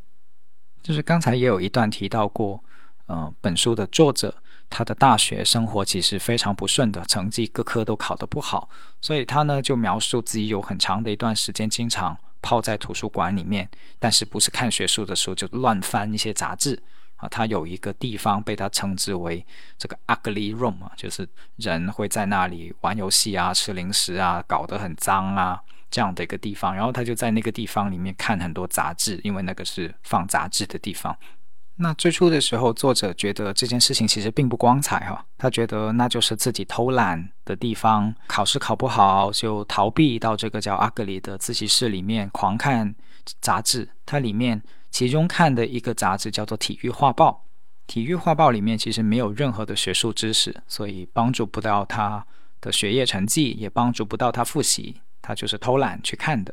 [0.83, 2.63] 就是刚才也有一段提到过，
[3.07, 4.35] 呃，本书的作者
[4.69, 8.69] 他的大学生活其实非常不顺的，成绩各科都考得不好，
[9.01, 13.69] 所以他呢就描述自己有很长的一段时间经常泡在图书馆里面，
[13.99, 16.83] 但是不是看学术的书，就乱翻一些杂志。
[17.17, 19.47] 啊，他有一个地方被他称之为
[19.79, 25.63] 这个 ugly room 啊，就是人会在那里玩游戏啊、吃零食啊、搞得很脏啊
[25.93, 26.75] 这样的一个地方。
[26.75, 31.17] 然后他就在那个地方里面看很多杂志，因为那个是放杂志的地方。
[31.77, 42.93] 那最初的时候，作者觉得这件事情其实并不光彩哈，他觉得那就是自己偷懒的地方，考试考不好就逃避到这个叫阿格里的自习室里面狂看
[43.41, 44.61] 杂志，它里面。
[44.93, 47.31] 其中看的一个杂志叫做《体育画报》，
[47.95, 52.23] 《体育画报》里面其实没有任何的学术知识，所以帮助不到他
[52.61, 56.53] 的学业成绩，也帮助不到他复习，他就是偷懒去看的。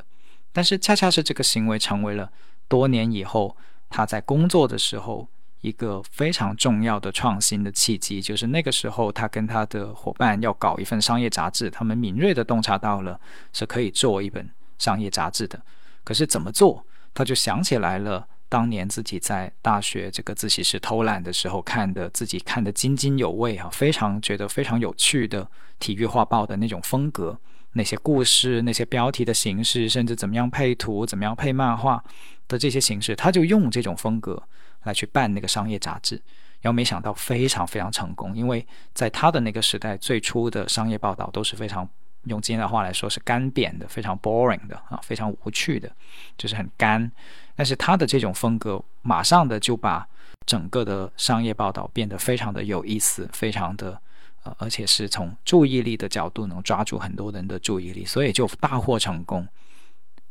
[0.54, 2.32] 但是恰恰是这个行为成为了
[2.68, 3.58] 多年以后
[3.90, 5.28] 他在工作的时候
[5.62, 13.20] 一个非常重要的创新的契机，就是那个时候他跟他的伙伴要搞一份商业杂志，他们敏锐的洞察到了
[13.52, 15.62] 是可以做一本商业杂志的，
[16.06, 16.86] 可是怎么做？
[17.14, 25.50] 他就想起来了，当年自己在大学这个自习室偷懒的时候看的，自己看的津津有味啊，非常觉得非常有趣的
[25.80, 27.38] 体育画报的那种风格，
[27.74, 32.04] 那些故事、那些标题的形式，甚至怎么样配图、怎么样配漫画
[32.48, 34.42] 的这些形式，他就用这种风格
[34.84, 36.16] 来去办那个商业杂志，
[36.62, 41.88] 然后没想到非常非常成功，因为在他的那个时代，最初的商业报道都是非常。
[42.26, 45.90] 用今天的话来说是干瘪的，非常 boring 的啊，非常无趣的，
[46.38, 47.10] 就是很干。
[47.56, 50.06] 但是他的这种风格，马上的就把
[50.46, 54.00] 整个的商业报道变得非常的有意思，非常的
[54.44, 59.48] 呃，而且是从注意力的角度能抓住很多人的注意力，所以就大获成功。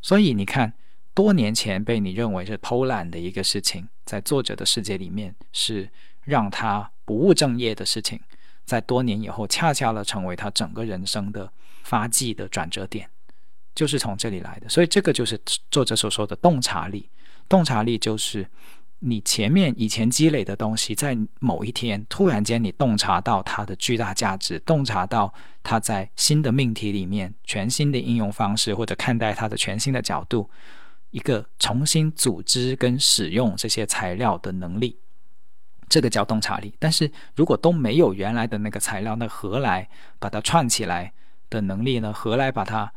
[0.01, 0.73] 所以你看，
[1.15, 5.89] 多年前被你认为是偷懒的一个事情，在作者的世界里面是
[6.25, 8.21] 让他不务正业的事情，
[8.65, 11.53] 在多年以后，恰恰了成为他整个人生的。
[11.85, 13.09] 发迹的转折点，
[13.75, 14.69] 就是从这里来的。
[14.69, 15.41] 所以这个就是
[15.71, 17.09] 作者所说的洞察力。
[17.49, 18.47] 洞察力就是
[19.01, 25.33] 你前面以前积累的东西，在某一天突然间你洞察到它的巨大价值，洞察到
[25.63, 30.51] 它在新的命题里面全新的应用方式，或者看待它的全新的角度，
[31.11, 34.99] 一个重新组织跟使用这些材料的能力。
[35.89, 39.89] 这个叫洞察力，但是如果都没有原来的那个材料，那何来
[40.19, 41.13] 把它串起来
[41.49, 42.13] 的能力呢？
[42.13, 42.93] 何来把它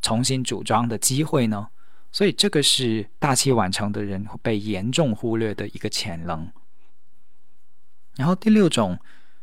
[0.00, 1.68] 重新组装的机会呢？
[2.12, 6.52] 所以这个是大器晚成的人被严重忽略的一个潜能。
[8.16, 8.98] 然后第六种，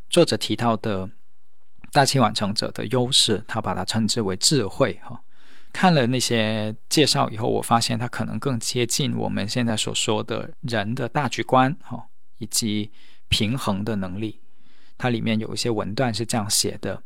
[0.10, 1.10] 作者提到的
[1.92, 5.00] 大器晚成者的优势，他把它称之为智慧。
[5.04, 5.22] 哈，
[5.74, 11.76] 看了那些介绍以后，我发现它可能更接近我们现在所说的人的大局观。
[11.82, 12.06] 哈。
[12.42, 12.90] 以及
[13.28, 14.40] 平衡的能力，
[14.98, 17.04] 它里面有一些文段是这样写的：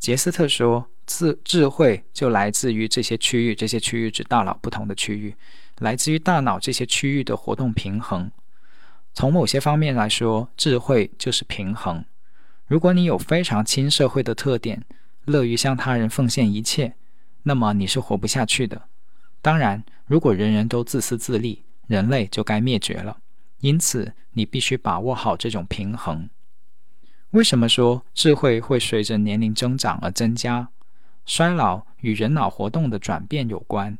[0.00, 5.34] 杰斯特说，智智慧就来自于这些区域，这些区域指大脑不同的区域，
[5.80, 8.30] 来自于大脑这些区域的活动平衡。
[9.12, 12.04] 从某些方面来说，智慧就是平衡。
[12.68, 14.84] 如果你有非常亲社会的特点，
[15.24, 16.94] 乐于向他人奉献一切，
[17.42, 18.82] 那么你是活不下去的。
[19.42, 23.18] 当然，如果人人都自私自利，人类就该灭绝了。
[23.58, 26.30] 因此，你必须把握好这种平衡。
[27.30, 30.68] 为什么说智慧会随着年龄增长而增加？
[31.26, 33.96] 衰老与人脑活动的转变有关。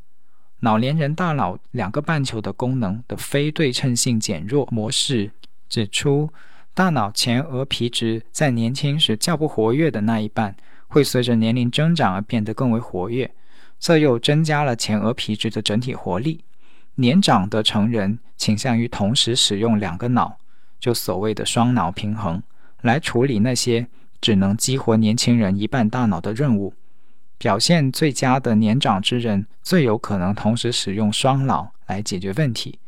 [0.61, 5.31] 老年人大脑两个半球的功能的非对称性减弱模式
[5.68, 6.31] 指出，
[6.75, 10.55] 大脑前额皮质在年轻时较不活跃的那一半，
[10.89, 13.31] 会随着年龄增长而变得更为活跃，
[13.79, 16.45] 这又增加了前额皮质的整体活力。
[16.97, 20.37] 年长的成人倾向于同时使用两个脑，
[20.79, 22.43] 就所谓的双脑平衡，
[22.83, 23.87] 来处理那些
[24.21, 26.75] 只能激活年轻人一半大脑的任务。
[27.41, 32.78] 表现最佳的年长之人最有可能同时使用双脑来解决问题。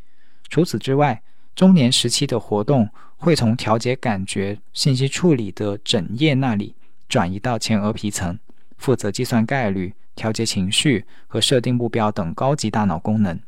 [0.47, 1.23] 除此之外，
[1.55, 2.87] 中年时期的活动
[3.17, 6.75] 会从调节感觉、信息处理的枕叶那里
[7.09, 8.37] 转移到前额皮层，
[8.77, 13.39] 负责计算概率、调节情绪和设定目标等高级大脑功能。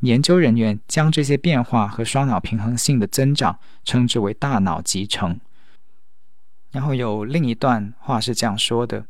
[0.00, 5.38] 研究人员将这些变化和双脑平衡性的增长称之为大脑集成。
[6.72, 9.06] 然后有另一段话是这样说的：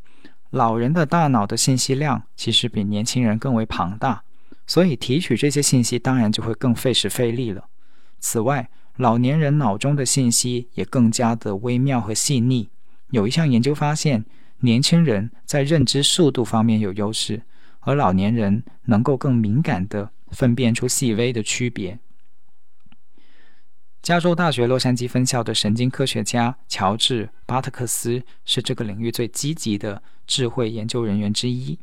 [0.54, 4.22] 老人的大脑的信息量其实比年轻人更为庞大，
[4.68, 7.64] 所以提取这些信息当然就会更费时费力了。
[8.20, 12.68] 此外，老年人脑中的信息也更加的微妙和细腻。
[13.10, 14.24] 有一项研究发现，
[14.60, 17.42] 年轻人在认知速度方面有优势，
[17.80, 20.10] 而老年人能够更敏感地。
[20.30, 21.96] 分辨出细微的区别。
[24.04, 31.78] 加州大学洛杉矶分校的神经科学家乔治·巴特克斯是这个领域最积极的智慧研究人员之一。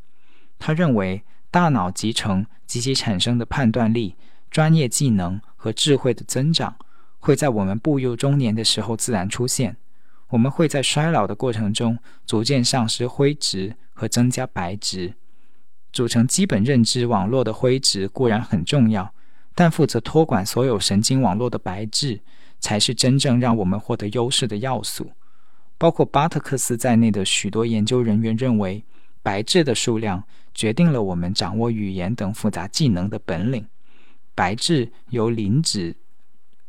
[0.60, 4.14] 他认为，大脑集成及其产生的判断力、
[4.52, 6.76] 专业技能和智慧的增长，
[7.18, 9.76] 会在我们步入中年的时候自然出现。
[10.30, 11.98] 我们会在衰老的过程中
[12.28, 15.16] 逐渐丧失灰质和增加白质。
[15.92, 19.12] 组成基本认知网络的灰质固然很重要，
[19.54, 22.20] 但负责托管所有神经网络的白质，
[22.60, 25.12] 才是真正让我们获得优势的要素。
[25.78, 28.84] 包括巴特克斯在内的许多研究人员认为，
[29.24, 30.24] 白质的数量
[30.54, 33.66] 决定了我们掌握语言等复杂技能的本领。
[34.36, 35.96] 白质由磷脂、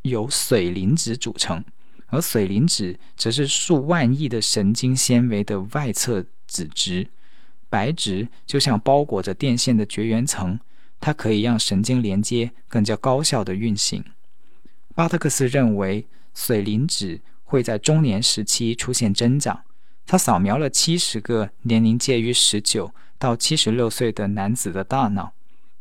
[0.02, 1.62] 由水磷脂组成，
[2.08, 7.08] 而水磷脂则是数万亿的神经纤维的外侧脂质。
[7.68, 10.58] 白质就像包裹着电线的绝缘层，
[11.02, 14.04] 它可以让神经连接更加高效的运行。
[14.94, 19.64] 巴特克斯认为，水磷脂会在中年时期出现增长。
[20.06, 25.32] 他扫描了七十个年龄介于十九到七十六岁的男子的大脑，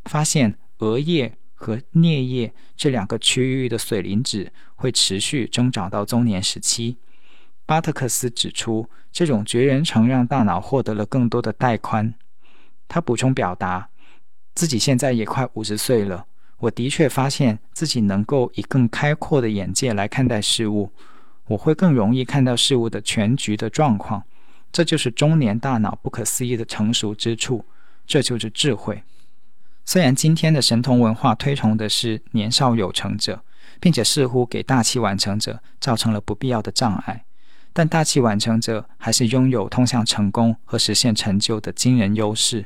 [0.05, 6.97] 发现额叶和颞叶这两个区域的水磷脂会持续增长到中年时期。
[7.67, 12.15] 巴特克斯指出，这种绝缘层让大脑获得了更多的带宽。
[12.87, 13.89] 他补充表达，
[14.53, 16.25] 自己现在也快五十岁了，
[16.57, 20.91] 我的确发现自己能够以更开阔的眼界来看待事物，
[21.47, 24.23] 我会更容易看到事物的全局的状况。
[24.71, 27.65] 这就是中年大脑不可思议的成熟之处，
[28.05, 29.03] 这就是智慧。
[29.83, 33.43] 虽然今天的神童文化推崇的是年少有成者，
[33.79, 37.25] 并且似乎给大器晚成者造成了不必要的障碍。
[37.73, 42.65] 但大器晚成者还是拥有通向成功和实现成就的惊人优势。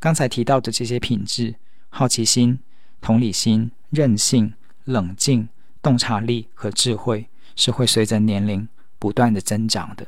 [0.00, 1.56] 刚才提到的这些品质——
[1.90, 2.58] 好奇心、
[3.02, 5.46] 同理心、韧性、冷静、
[5.82, 8.66] 洞察力和智慧，是会随着年龄
[8.98, 10.06] 不断的增长的。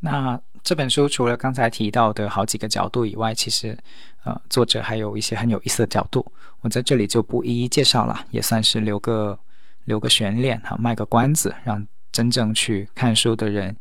[0.00, 3.78] 那这本书除了刚才提到的好几个角度以外，其实，
[4.24, 6.24] 呃，作者还有一些很有意思的角度，
[6.62, 9.38] 我在这里就不一一介绍了，也算是留个
[9.84, 13.76] 留个悬念哈，卖个关子，让真正去看书的人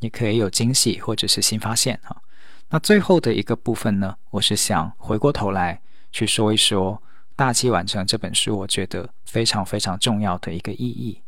[0.00, 2.14] 也可以有惊喜或者是新发现哈。
[2.68, 5.80] 那最后的一个部分呢，我是想回过头来
[6.12, 6.92] 去说一说
[7.34, 11.22] 《大器晚成》这本书，我觉得非常非常重要的一个意义。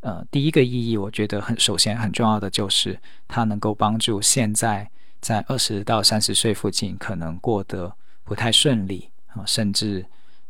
[0.00, 4.88] 呃，第一个意义，我觉得很首先很重要的就是它能够帮助现在
[5.20, 7.92] 在二十到三十岁附近可能过得
[8.22, 10.06] 不太顺利啊，甚至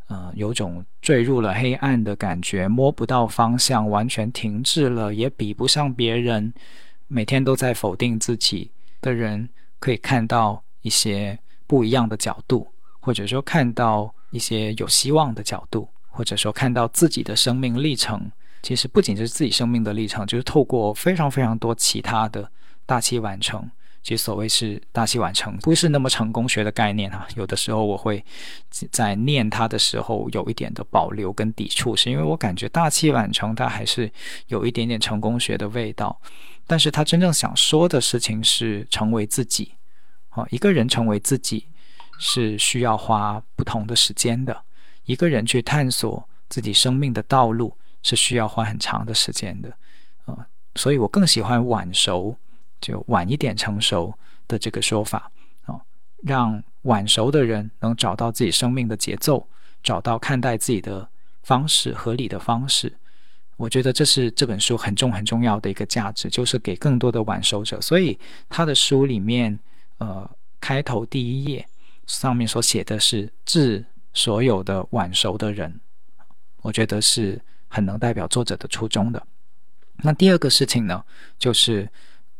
[0.08, 6.52] 呃有种坠入了黑暗的感觉，摸不到方向，完全停滞了，也比不上别人，
[7.06, 8.70] 每天都在否定自己
[9.00, 12.68] 的人，可以看到一些不一样的角度，
[13.00, 18.30] 或者说看到一些有希望的角度，或者说看到自己的生命历程。
[18.68, 22.52] 其实不仅是自己生命的历程，就是透过非常非常多其他的
[22.84, 23.66] 大器晚成。
[24.02, 27.26] 其实所谓是大器晚成，不是那么成功学的概念哈。
[27.34, 28.22] 有的时候我会
[28.90, 34.12] 在念它的时候有一点的保留跟抵触，是因为我感觉大器晚成它还是
[34.48, 36.20] 有一点点成功学的味道。
[36.66, 39.72] 但是他真正想说的事情是成为自己。
[40.34, 41.64] 哦，一个人成为自己
[42.18, 44.54] 是需要花不同的时间的。
[45.06, 47.74] 一个人去探索自己生命的道路。
[48.02, 49.76] 是需要花很长的时间的，
[50.24, 50.46] 啊，
[50.76, 52.36] 所以我更喜欢晚熟，
[52.80, 54.14] 就晚一点成熟
[54.46, 55.30] 的这个说法，
[55.64, 55.80] 啊，
[56.22, 59.46] 让晚熟的人能找到自己生命的节奏，
[59.82, 61.08] 找到看待自己的
[61.42, 62.96] 方式，合理的方式。
[63.56, 67.80] 我觉得这是这本书很重很重要的一个价值，就是给更多的晚熟者。
[67.80, 68.16] 所以
[68.48, 69.58] 他的书里面，
[69.98, 70.30] 呃，
[70.60, 71.66] 开头第一页
[72.06, 73.84] 上面所写的是致
[74.14, 75.80] 所有的晚熟的人，
[76.62, 77.38] 我觉得是。
[77.68, 79.22] 很能代表作者的初衷的。
[79.98, 81.04] 那第二个事情呢，
[81.38, 81.88] 就是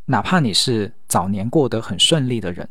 [0.07, 2.69] 哪怕你是早年过得很顺利的人，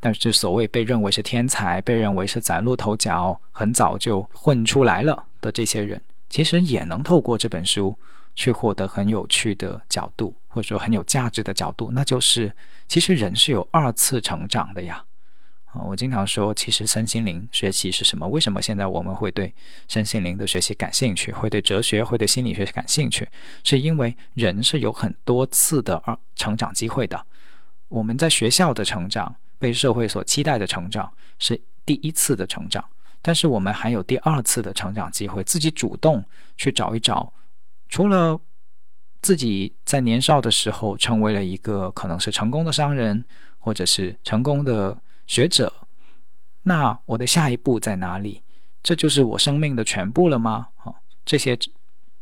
[0.00, 7.96] 但是所谓被认为是天才、被认为是崭露头角、很早就混出来了的这些人，其实也能透过这本书
[8.34, 12.52] 去获得很有趣的角度，或者说很有价值的角度，那就是
[12.86, 15.04] 其实人是有二次成长的呀。
[15.72, 18.26] 啊，我经常说，其实身心灵学习是什么？
[18.26, 19.54] 为什么现在我们会对
[19.86, 23.28] 身心灵的学习感兴趣，会对哲学、会对心理学感兴趣？
[23.62, 27.22] 是因为人是有很多次的二成长机会的。
[27.88, 32.82] 我们在学校的成长，被社会所期待的成长，是第一次的成长。
[33.20, 36.24] 但是我们还有第二次的成长机会，自己主动
[36.56, 37.30] 去找一找。
[37.90, 38.40] 除了
[39.20, 43.22] 自己在年少的时候成为了一个可能是成功的商人，
[43.58, 44.96] 或者是成功的。
[45.28, 45.72] 学者，
[46.62, 48.42] 那我的下一步在哪里？
[48.82, 50.68] 这就是我生命的全部了吗？
[50.78, 50.92] 啊，
[51.24, 51.56] 这些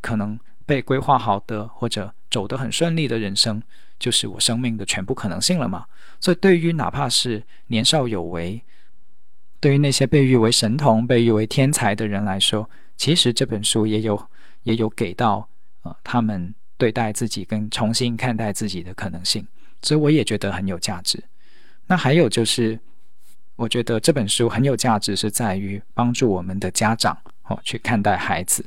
[0.01, 3.63] 可能被规划好的或者走得很顺利的人生，
[3.99, 5.87] 就是我生命的全部可能性了吗？
[6.21, 8.61] 所以，对于哪怕是年少有为，
[9.61, 14.21] 对于那些被誉为神童、被誉为天才的人来说，其实这本书也有
[14.65, 15.49] 也有给到
[15.83, 19.47] 呃他们对待自己跟重新看待自己的可能性，
[19.83, 21.23] 所以我也觉得很有价值。
[21.87, 22.81] 那还有就是。
[23.57, 28.65] 我觉得这本书很有价值，是在于帮助我们的家长哦去看待孩子。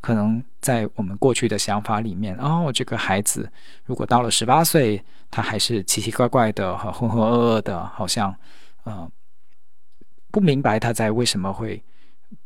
[0.00, 3.50] 可能在我们过去的想法里面，哦，这个孩子
[3.84, 8.34] 如果到了十八岁，他还是奇奇怪怪的、和浑浑噩噩的，好像
[8.84, 9.06] 呃
[10.30, 11.82] 不明白他在为什么会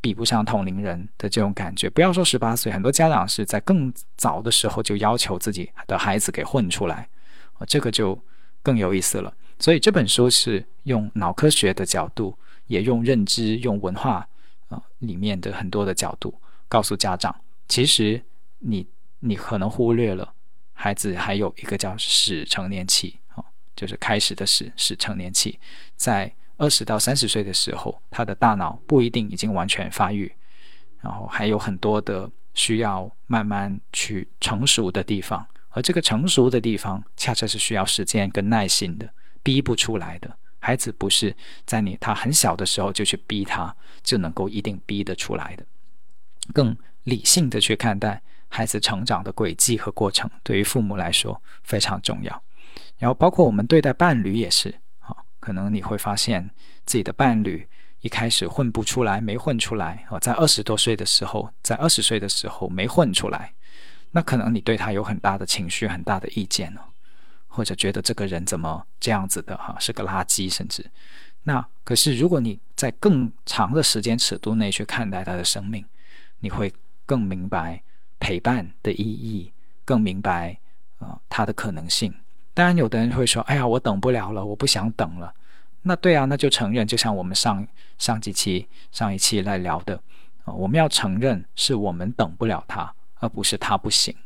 [0.00, 1.88] 比不上同龄人的这种感觉。
[1.88, 7.08] 不要说十八岁，很多家长是在更早的时候就要求自己的孩子给混出来，
[7.58, 8.20] 啊，这个就
[8.64, 9.32] 更有意思了。
[9.58, 12.36] 所以这本书是用脑科学的角度，
[12.66, 14.26] 也用认知、用文化
[14.68, 16.34] 啊里面的很多的角度，
[16.68, 17.34] 告诉家长，
[17.68, 18.22] 其实
[18.58, 18.86] 你
[19.20, 20.34] 你可能忽略了，
[20.72, 23.44] 孩子还有一个叫始成年期，哦，
[23.74, 25.58] 就是开始的始始成年期，
[25.96, 30.30] 在二十到三十岁的时候，他的大脑不一定已经完全发育，
[31.00, 39.08] 然后还有很多的需要慢慢去成熟的地方，而这个成熟的地方，恰恰是需要时间跟耐心的。
[39.44, 43.72] 逼不出来的孩子，不是在你他很小的时候就去逼他，
[44.02, 45.64] 就能够一定逼得出来的。
[46.52, 52.42] 更理性的去看待孩子成长的轨迹和过程，对于父母来说非常重要。
[52.98, 56.50] 然后包括我们对待伴侣也是，啊，可能你会发现
[56.86, 57.68] 自己的伴侣
[58.00, 63.52] 一开始混不出来，没混出来，啊，在二十多岁的时候，在二十岁的时候没混出来，
[64.12, 66.80] 那可能你对他有很大的情绪，很大的意见哦。
[67.54, 70.84] 或者觉得这个人怎么这样子的哈，是个垃圾，甚至
[71.44, 75.84] 那可是如果你在更长的时间尺度内去看待他的生命，
[76.40, 76.72] 你会
[77.06, 77.80] 更明白
[78.18, 79.52] 陪伴的意义，
[79.84, 80.58] 更明白
[80.98, 82.12] 啊他的可能性，
[82.54, 85.32] 当然，有的人会说：“哎呀，我等不了了，我不想等了。”
[85.86, 87.66] 那对啊，那就承认，就像我们上
[87.98, 89.94] 上几期、上一期来聊的
[90.44, 94.16] 啊，我们要承认是我们等不了他，而不是他不行。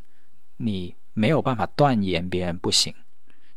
[0.57, 2.95] 你没有办法断言别人不行。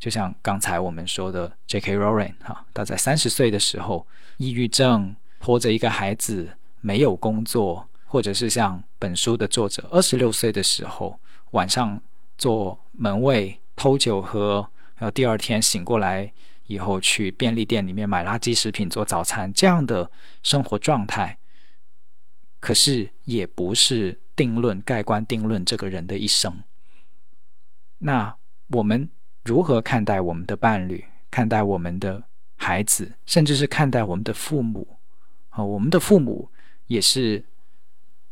[0.02, 1.95] 就像刚才我们说的，J.K.
[1.95, 4.07] Rowling 哈，他在三十岁的时候，
[4.38, 11.19] 抑郁症，拖着一个孩子，没有工作，或者是像本书的作者，二十六岁的时候，
[11.52, 12.02] 晚上
[12.38, 13.60] 做门卫。
[13.73, 16.32] 偷酒喝，然后第二天醒过来
[16.68, 20.11] 以后去便利店里面买垃圾食品做早餐，这样的
[20.44, 21.40] 生活状态，
[22.60, 26.61] 可是也不是定论、盖棺定论这个人的一生。
[27.99, 28.36] 那
[28.68, 29.10] 我们
[29.44, 32.24] 如何看待我们的伴侣，看待我们的
[32.56, 34.98] 孩子，甚至是看待我们的父母？
[35.50, 36.50] 啊，我们的父母
[36.88, 37.44] 也是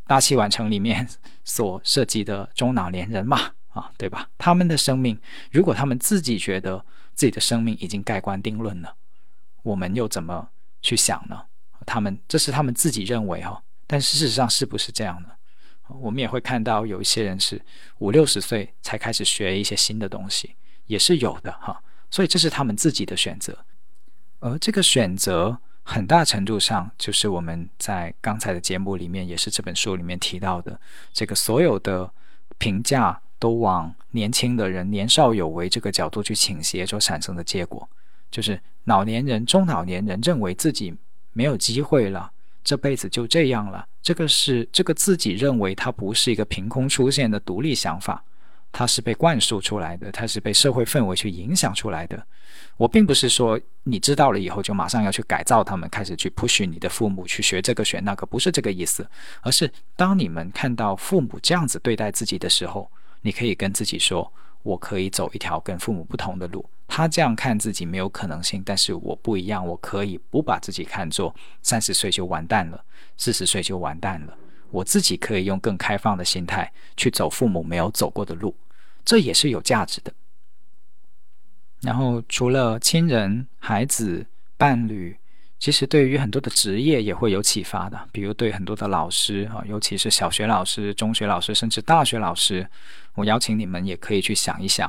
[0.05, 1.07] 大器晚成里面
[1.43, 3.53] 所涉及的中老年人嘛？
[3.69, 4.29] 啊，对吧？
[4.37, 5.19] 他们的生命，
[5.51, 8.95] 如果他们自己觉得自己的生命已经盖棺定论了，
[9.63, 10.49] 我们又怎么
[10.81, 11.43] 去想呢？
[11.85, 15.29] 他们这是他们自己认为哈，但事实上是不是这样呢？
[15.87, 17.59] 我们也会看到有一些人是
[17.97, 20.55] 五六十岁才开始学一些新的东西，
[20.89, 21.81] 也是有的哈。
[22.11, 23.57] 所以这是他们自己的选择，
[24.39, 30.77] 而这个选择很大程度上就是我们在刚才的节目里面，也是这本书里面提到的
[31.13, 32.11] 这个所有的
[32.57, 33.21] 评价。
[33.41, 37.87] 都往年轻的人年少有为这个角度去倾斜所产生的结果，
[38.29, 40.93] 就是老年人、中老年人认为自己
[41.31, 42.29] 没有机会了，
[42.65, 43.87] 这辈子就这样了。
[44.01, 48.21] 这个是这个自己认为它不是一个凭空出现的独立想法，
[48.71, 52.25] 它是被灌输出来的，它是被社会氛围去影响出来的。
[52.77, 59.07] 我并不是说你知道了以后就马上要去改造他们，开始去 push 你的父母去学这个学那个，不是这个意思，
[59.41, 62.89] 而是当你们看到父母这样子对待自己的时候。
[63.21, 64.31] 你可以跟自己说
[64.63, 72.81] ：“我可以走一条跟父母不同的路。”他这样看自己没有可能性，但是我不一样，我可以不把自己看作三十岁就完蛋了，
[73.17, 74.33] 四十岁就完蛋了。
[74.71, 78.55] 我自己可以用更开放的心态去走父母没有走过的路，
[79.03, 80.13] 这也是有价值的。
[81.81, 84.25] 然后，除了亲人、孩子、
[84.57, 85.17] 伴侣。
[85.61, 92.65] 其实对于很多的职业也会有启发的，比如对很多的老师啊，尤其是小学老师、中学老师，甚至大学老师，
[93.13, 94.87] 我邀请你们也可以去想一想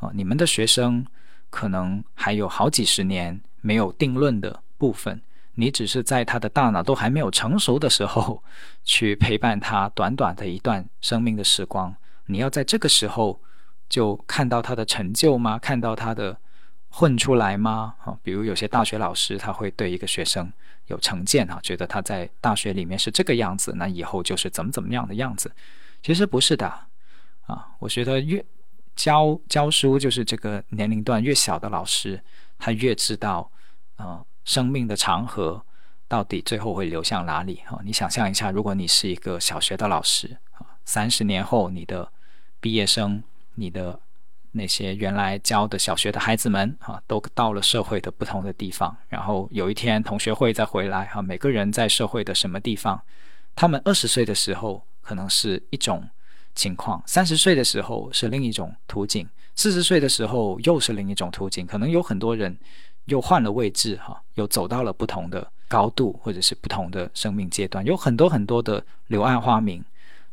[0.00, 1.06] 啊，你们的学生
[1.48, 5.22] 可能还有好几十年没有定论的部分，
[5.60, 8.42] 你只是在他的大脑都还没有成熟的时候
[8.82, 11.94] 去陪伴他短短的一段生命的时光，
[12.26, 13.40] 你要在这个时候
[13.88, 15.58] 就看到他的成就吗？
[15.58, 16.36] 看到他的？
[16.92, 17.94] 混出来吗？
[18.04, 20.52] 啊，比如有些大学老师，他会对一个学生
[20.88, 25.52] 有成见啊，觉得他在大学里面是这个样子，那以后就是怎么怎么样的样子。
[26.02, 26.66] 其实不是的
[27.46, 28.44] 啊，我觉得越
[28.96, 32.20] 教教书，就是这个年龄段越小的老师，
[32.58, 33.48] 他越知道
[33.94, 35.64] 啊，生命的长河
[36.08, 37.78] 到底最后会流向哪里啊？
[37.84, 40.38] 你想象一下，如果你是一个小学的老师，
[40.84, 42.10] 三十年后你的
[42.58, 43.22] 毕业生，
[43.54, 44.00] 你的。
[44.52, 48.96] 那些原来教的小学的孩子们啊，都到了社会的不同的地方。
[49.08, 53.00] 然后有一天同学会再回来哈，每个人在社会的什么地方？
[53.54, 56.04] 他们二十岁的时候可能是一种
[56.56, 61.64] 情况，三十岁的时候是另一种途径，四十岁的时候又是另一种途径。
[61.64, 62.58] 可能有很多人
[63.10, 69.84] 又换了位置哈，又走到了不同的高度，或者是不同的生命阶段，有很多很多的柳暗花明。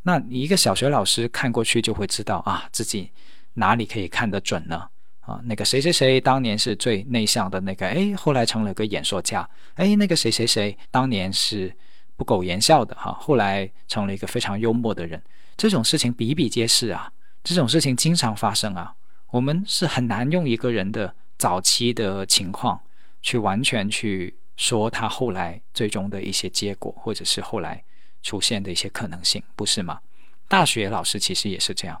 [0.04, 3.10] 那你一个小学老师看过去就会知道啊，自己。
[3.54, 4.88] 哪里可以看得准呢？
[5.22, 9.46] 啊，那个谁谁谁当年是最内向的那个，哎，后来成了个演说家。
[9.74, 11.74] 哎，那个谁谁谁当年是
[12.16, 15.20] 不苟言笑的，哈，后来成了一个非常幽默的人。
[15.56, 17.10] 这种事情比比皆是啊，
[17.42, 18.94] 这种事情经常发生啊。
[19.32, 22.80] 我们是很难用一个人的早期的情况
[23.22, 27.82] 去完全去说他后来最终的一些结果，或者是后来
[28.22, 30.00] 出现的一些可能性，不是吗？
[30.48, 32.00] 大学老师其实也是这样。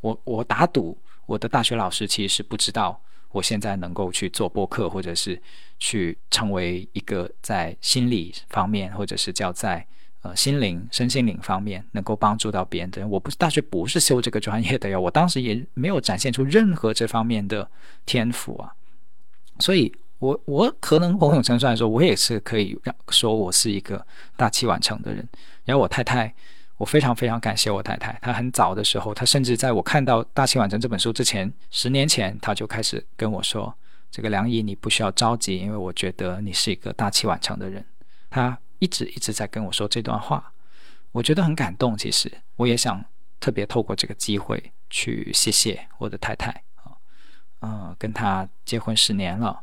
[0.00, 0.96] 我我打赌，
[1.26, 2.98] 我的大学老师其实是不知道
[3.30, 5.40] 我现在能够去做播客，或者是
[5.78, 9.86] 去成为一个在心理方面，或者是叫在
[10.22, 13.10] 呃心灵、身心灵方面能够帮助到别人的人。
[13.10, 17.70] 我不是大学不是修这个专业的呀，我当时也没有展现出任何这方面的
[18.06, 18.72] 天赋啊。
[19.60, 24.06] 所以，我我可能某种程度来说，我也是可以让说我是一个
[24.36, 25.28] 大器晚成的人。
[25.64, 26.34] 然后我太太。
[26.78, 33.74] 我非常非常感谢我太太，她很早的时候，她甚至在我看到《大器晚成》这本书之前，十年前，她就开始跟我说
[34.12, 37.84] ：“这个梁姨，你不需要着急，因为我觉得你是一个大器晚成的人。”
[38.30, 40.52] 她一直一直在跟我说这段话，
[41.10, 41.98] 我觉得很感动。
[41.98, 43.04] 其实，我也想
[43.40, 46.62] 特别透过这个机会去谢谢我的太太
[47.60, 49.60] 嗯，跟他结婚十年了，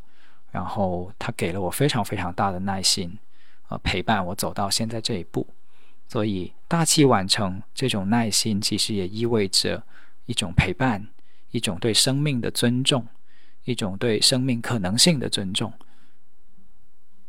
[0.52, 3.18] 然后他给了我非常非常大的耐心，
[3.70, 5.48] 呃，陪伴我走到现在这一步。
[6.08, 9.84] 所以，大器晚成这种耐心，其实也意味着
[10.26, 11.08] 一种陪伴，
[11.52, 13.08] 一种对生命的尊重，
[13.64, 15.74] 一种对生命可能性的尊重。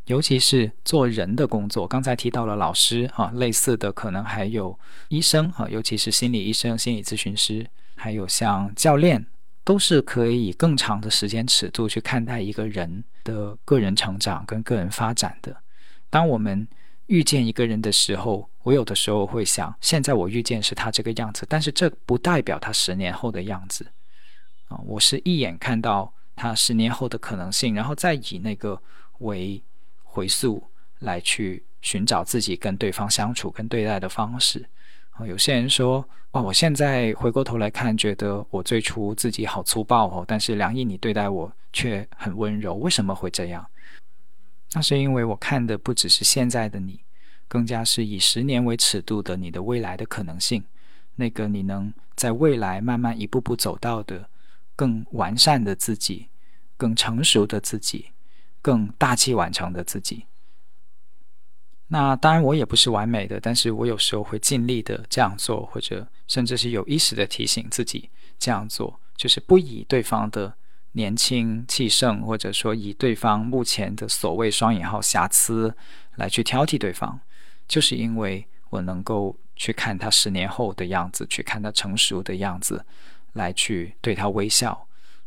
[0.05, 4.79] 尤其是做人的工作，刚才提到了老师啊，类似的可能还有
[5.09, 7.67] 医生啊，尤其是心理医生、心理咨询师，
[7.97, 9.27] 还有像教练，
[9.67, 15.55] 都是可以以更长的时间尺度去看待一个人的个人成长跟个人发展的。
[16.09, 16.67] 当我们
[17.07, 23.87] 遇见一个人的时候，我有的时候会想，现在我遇见是他这个样子，但是这不代表他十年后的样子
[24.69, 24.79] 啊。
[24.87, 28.81] 我是一眼看到他十年后的可能性，然后再以那个
[29.19, 29.63] 为。
[30.17, 30.71] 回溯
[31.01, 34.67] 来去寻找自己跟对方相处跟对待的方式
[35.19, 43.67] 啊，有些人说哇，我现在回过头来看，觉得我最初自己好粗暴哦，但是梁毅你对待我却很温柔，为什么会这样？
[44.73, 47.01] 那是因为我看的不只是现在的你，
[47.49, 50.63] 更加是以十年为尺度的你的未来的可能性，
[51.15, 54.29] 那个你能在未来慢慢一步步走到的
[54.75, 56.29] 更完善的自己，
[56.77, 58.07] 更成熟的自己。
[58.61, 60.27] 更大器晚成的自己。
[61.89, 70.53] 那当然，我也不是完美的，但是我有时候会尽力的这样做，或者甚至是有意识的提醒自己这样做，就是不以对方的
[70.93, 75.77] 年轻气盛，或者说以对方目前的所谓双引号瑕疵
[76.17, 77.21] 来去挑剔对方，
[77.69, 82.85] 就是因为我能够去看他十年后的样子，去看他成熟的样子，
[83.35, 84.87] 来去对他微笑。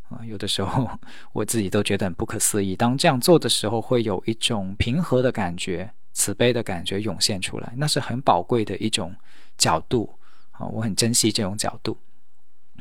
[0.10, 0.90] 啊，有的时候
[1.32, 2.76] 我自己都觉得很不可思议。
[2.76, 9.16] 当这样做的时候，会有一种平和的感觉、慈悲的感觉涌现出来，那是很宝贵的一种
[9.58, 10.14] 角度
[10.52, 10.66] 啊！
[10.68, 11.98] 我很珍惜这种角度。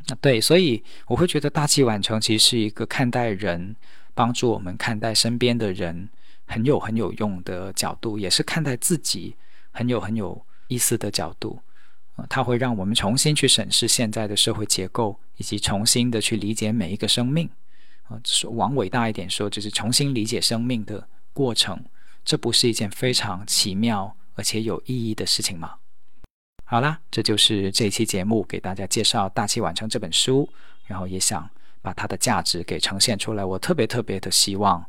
[0.09, 3.77] 啊，对，所以我会觉得大器晚成其实是一个看待人、
[4.15, 6.09] 帮助我们看待身边的人
[6.47, 9.37] 很有很有用的角度，也是看待自己
[9.71, 11.61] 很有很有意思的角度。
[12.29, 17.49] 它会让我们重新去审视现在的社会结构，以及重新的去理解每一个生命。
[18.09, 18.19] 啊，
[18.51, 21.79] 往伟大一点说，就是重新理解生命的过程。
[22.29, 25.77] 这不是一件非常奇妙而且有意义的事情吗？
[26.67, 30.47] 好啦，这就是这期节目给大家介绍《大器晚成》这本书，
[30.85, 31.49] 然后也想
[31.81, 33.43] 把它的价值给呈现出来。
[33.43, 34.85] 我特别特别的希望，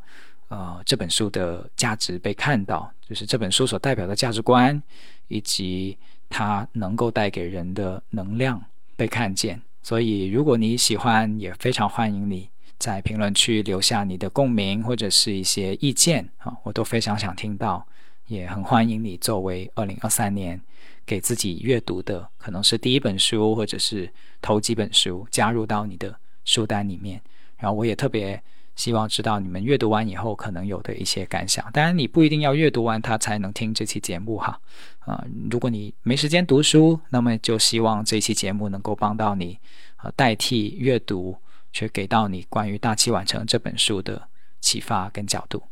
[0.50, 4.84] 呃，这本书的价值被看到，就是这本书所代表的价值观，
[5.30, 5.98] 以及。
[6.32, 8.64] 它能够带给人的能量
[8.96, 12.48] 被看见，所以如果你喜欢，也非常欢迎你
[12.80, 17.86] 在评论区留下你的共鸣或者是一些意见啊，我都非常想听到，
[18.28, 20.60] 也很欢迎你作为二零二三年
[21.06, 24.12] 给自己阅读的可能是第一本书或者是
[24.42, 27.22] 头几本书加入到你的书单里面，
[27.58, 28.42] 然后我也特别。
[28.76, 31.70] 希望知道你们阅读完以后可能有的一些感想。
[31.74, 34.58] 当然，你不一定要阅读完它才能听这期节目哈。
[35.00, 39.60] 啊，如果你没时间读书，那么就希望这期节目能够帮到你，
[40.02, 41.36] 呃，代替阅读，
[41.72, 44.30] 却给到你关于《大器晚成》这本书的
[44.60, 45.64] 启发跟角度。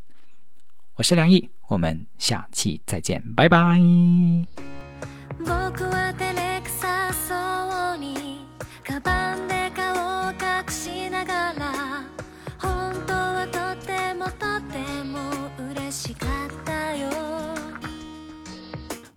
[0.96, 3.80] 我是梁毅，我们下期再见，拜拜。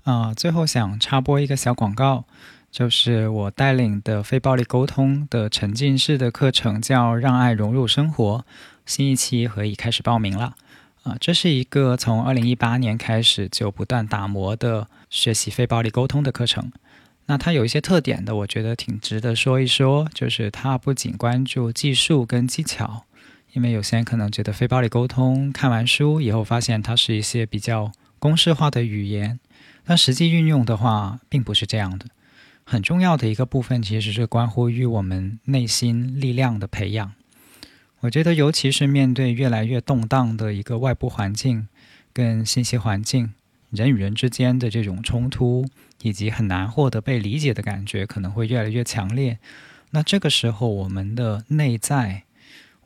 [0.03, 2.25] 啊，最后想插播一个小广告，
[2.71, 8.39] 就是我带领的非暴力沟通的沉浸式的课程，叫《让爱融入生活》，
[8.87, 10.55] 新一期可以开始报名了。
[11.03, 16.71] 啊，这是一个从二零一八年开始就不断打磨的学习非暴力沟通的课程。
[17.27, 23.05] 那它有一些特点的，我觉得挺值得说一说，就是它不仅关注技术跟技巧，
[23.53, 29.41] 因为有些人可能觉得非暴力沟通看完书以后发现它是一些比较公式化的语言。
[29.85, 32.07] 但实际运用的话，并不是这样的。
[32.65, 37.13] 很重要的一个部分，其实是关乎于我们内心力量的培养。
[38.01, 41.69] 我觉得，尤其是面对越来越动荡的一个外部环境
[42.13, 43.35] 跟信息环境，
[43.71, 45.69] 人与人之间的这种冲突，
[46.01, 49.39] 以及很难获得被理解的感觉，可能会越来越强烈。
[49.91, 52.23] 那这个时候，我们的内在、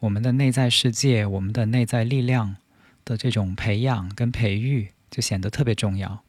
[0.00, 2.56] 我们的内在世界、我们的内在力量
[3.04, 6.23] 的这种培养跟培育，就显得特别重要。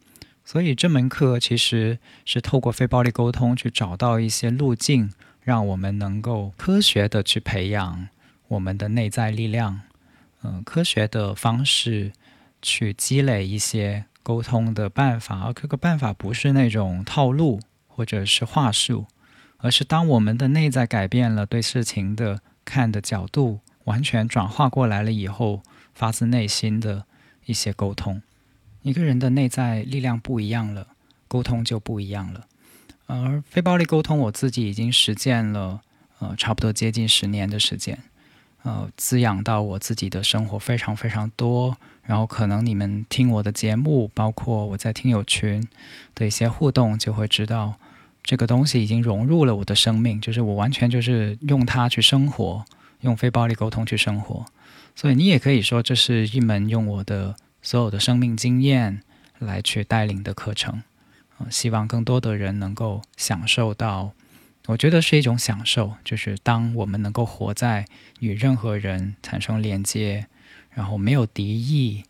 [0.46, 5.12] 所以这门课其实是透过非暴力沟通去找到一些路径，
[5.42, 8.08] 让我们能够科学的去培养
[8.50, 9.82] 我们的内在力量，
[10.44, 12.14] 嗯，科学的方式
[12.62, 15.40] 去积累一些沟通的办法。
[15.40, 19.08] 而这个办法不是那种套路或者是话术，
[19.58, 25.64] 而是当我们的内在改变了对事情的看的角度完全转化过来了以后，
[25.96, 27.06] 发自内心的
[27.46, 28.22] 一些沟通。
[28.86, 30.90] 一个人的内在力量不一样了，
[31.28, 32.46] 沟通就不一样了。
[33.08, 35.82] 而非暴力沟通，我自己已经实践了，
[36.20, 37.98] 呃，差不多接近十年的时间，
[38.62, 41.76] 呃，滋养到我自己的生活非常非常多。
[42.04, 45.68] 然后可能你们听我的节目，包括我在听友群
[46.14, 47.80] 的一些互动，就会知道
[48.24, 52.64] 这个东西已经融入了我的生命，就是我完全就是用它去生活，
[53.02, 54.46] 用非暴力沟通去生活。
[54.96, 59.02] 所以你也可以说，这是一门用我的所有的生命经验
[59.40, 60.84] 来去带领的课程。
[61.40, 64.14] 呃，希望更多的人能够享受到，
[64.68, 67.88] 我觉得是一种享受，就是当我们能够活在
[68.20, 70.28] 与任何人产生连接。
[70.72, 72.04] 然后没有敌意，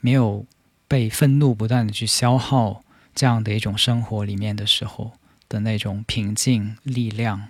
[0.00, 0.46] 没有
[0.88, 2.82] 被愤怒不断的去消耗
[3.14, 5.12] 这样的一种生活里面的时候
[5.50, 7.48] 的那种平静、力量，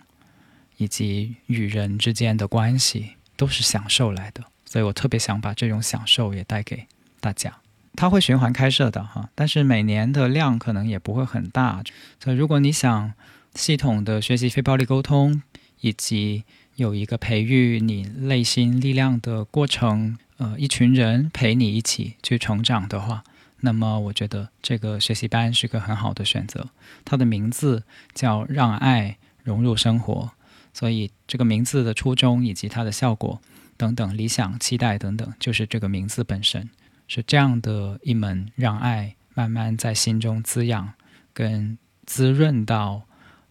[0.77, 4.43] 以及与人之间的关系，都是享受来的。
[4.65, 6.89] 所以我特别想把这种享受也带给
[7.21, 7.59] 大家。
[7.95, 11.83] 它会循环开设的哈，但是每年的量可能也不会很大。
[12.23, 13.13] 所以如果你想
[13.55, 15.43] 系统的学习非暴力沟通，
[15.81, 16.45] 以及
[16.75, 20.19] 有一个培育你内心力量的过程。
[20.39, 23.25] 呃，一群人陪你一起去成长的话，
[23.61, 26.69] 那么我觉得这个学习班是个很好的选择。
[27.07, 30.33] 它的名字叫“让爱融入生活”，
[30.75, 33.41] 所以这个名字的初衷以及它的效果
[33.79, 36.69] 等等、理想、期待等等，就是这个名字本身
[37.09, 40.93] 是这样的一门让爱慢慢在心中滋养
[41.33, 43.03] 跟滋润到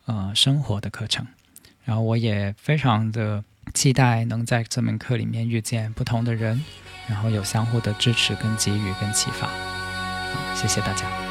[0.05, 1.25] 呃生活的课程。
[1.83, 3.43] 然后我也非常的。
[3.73, 6.63] 期待能在这门课里面遇见不同的人，
[7.07, 9.49] 然后有相互的支持、跟给予、跟启发。
[10.53, 11.24] 谢谢大家。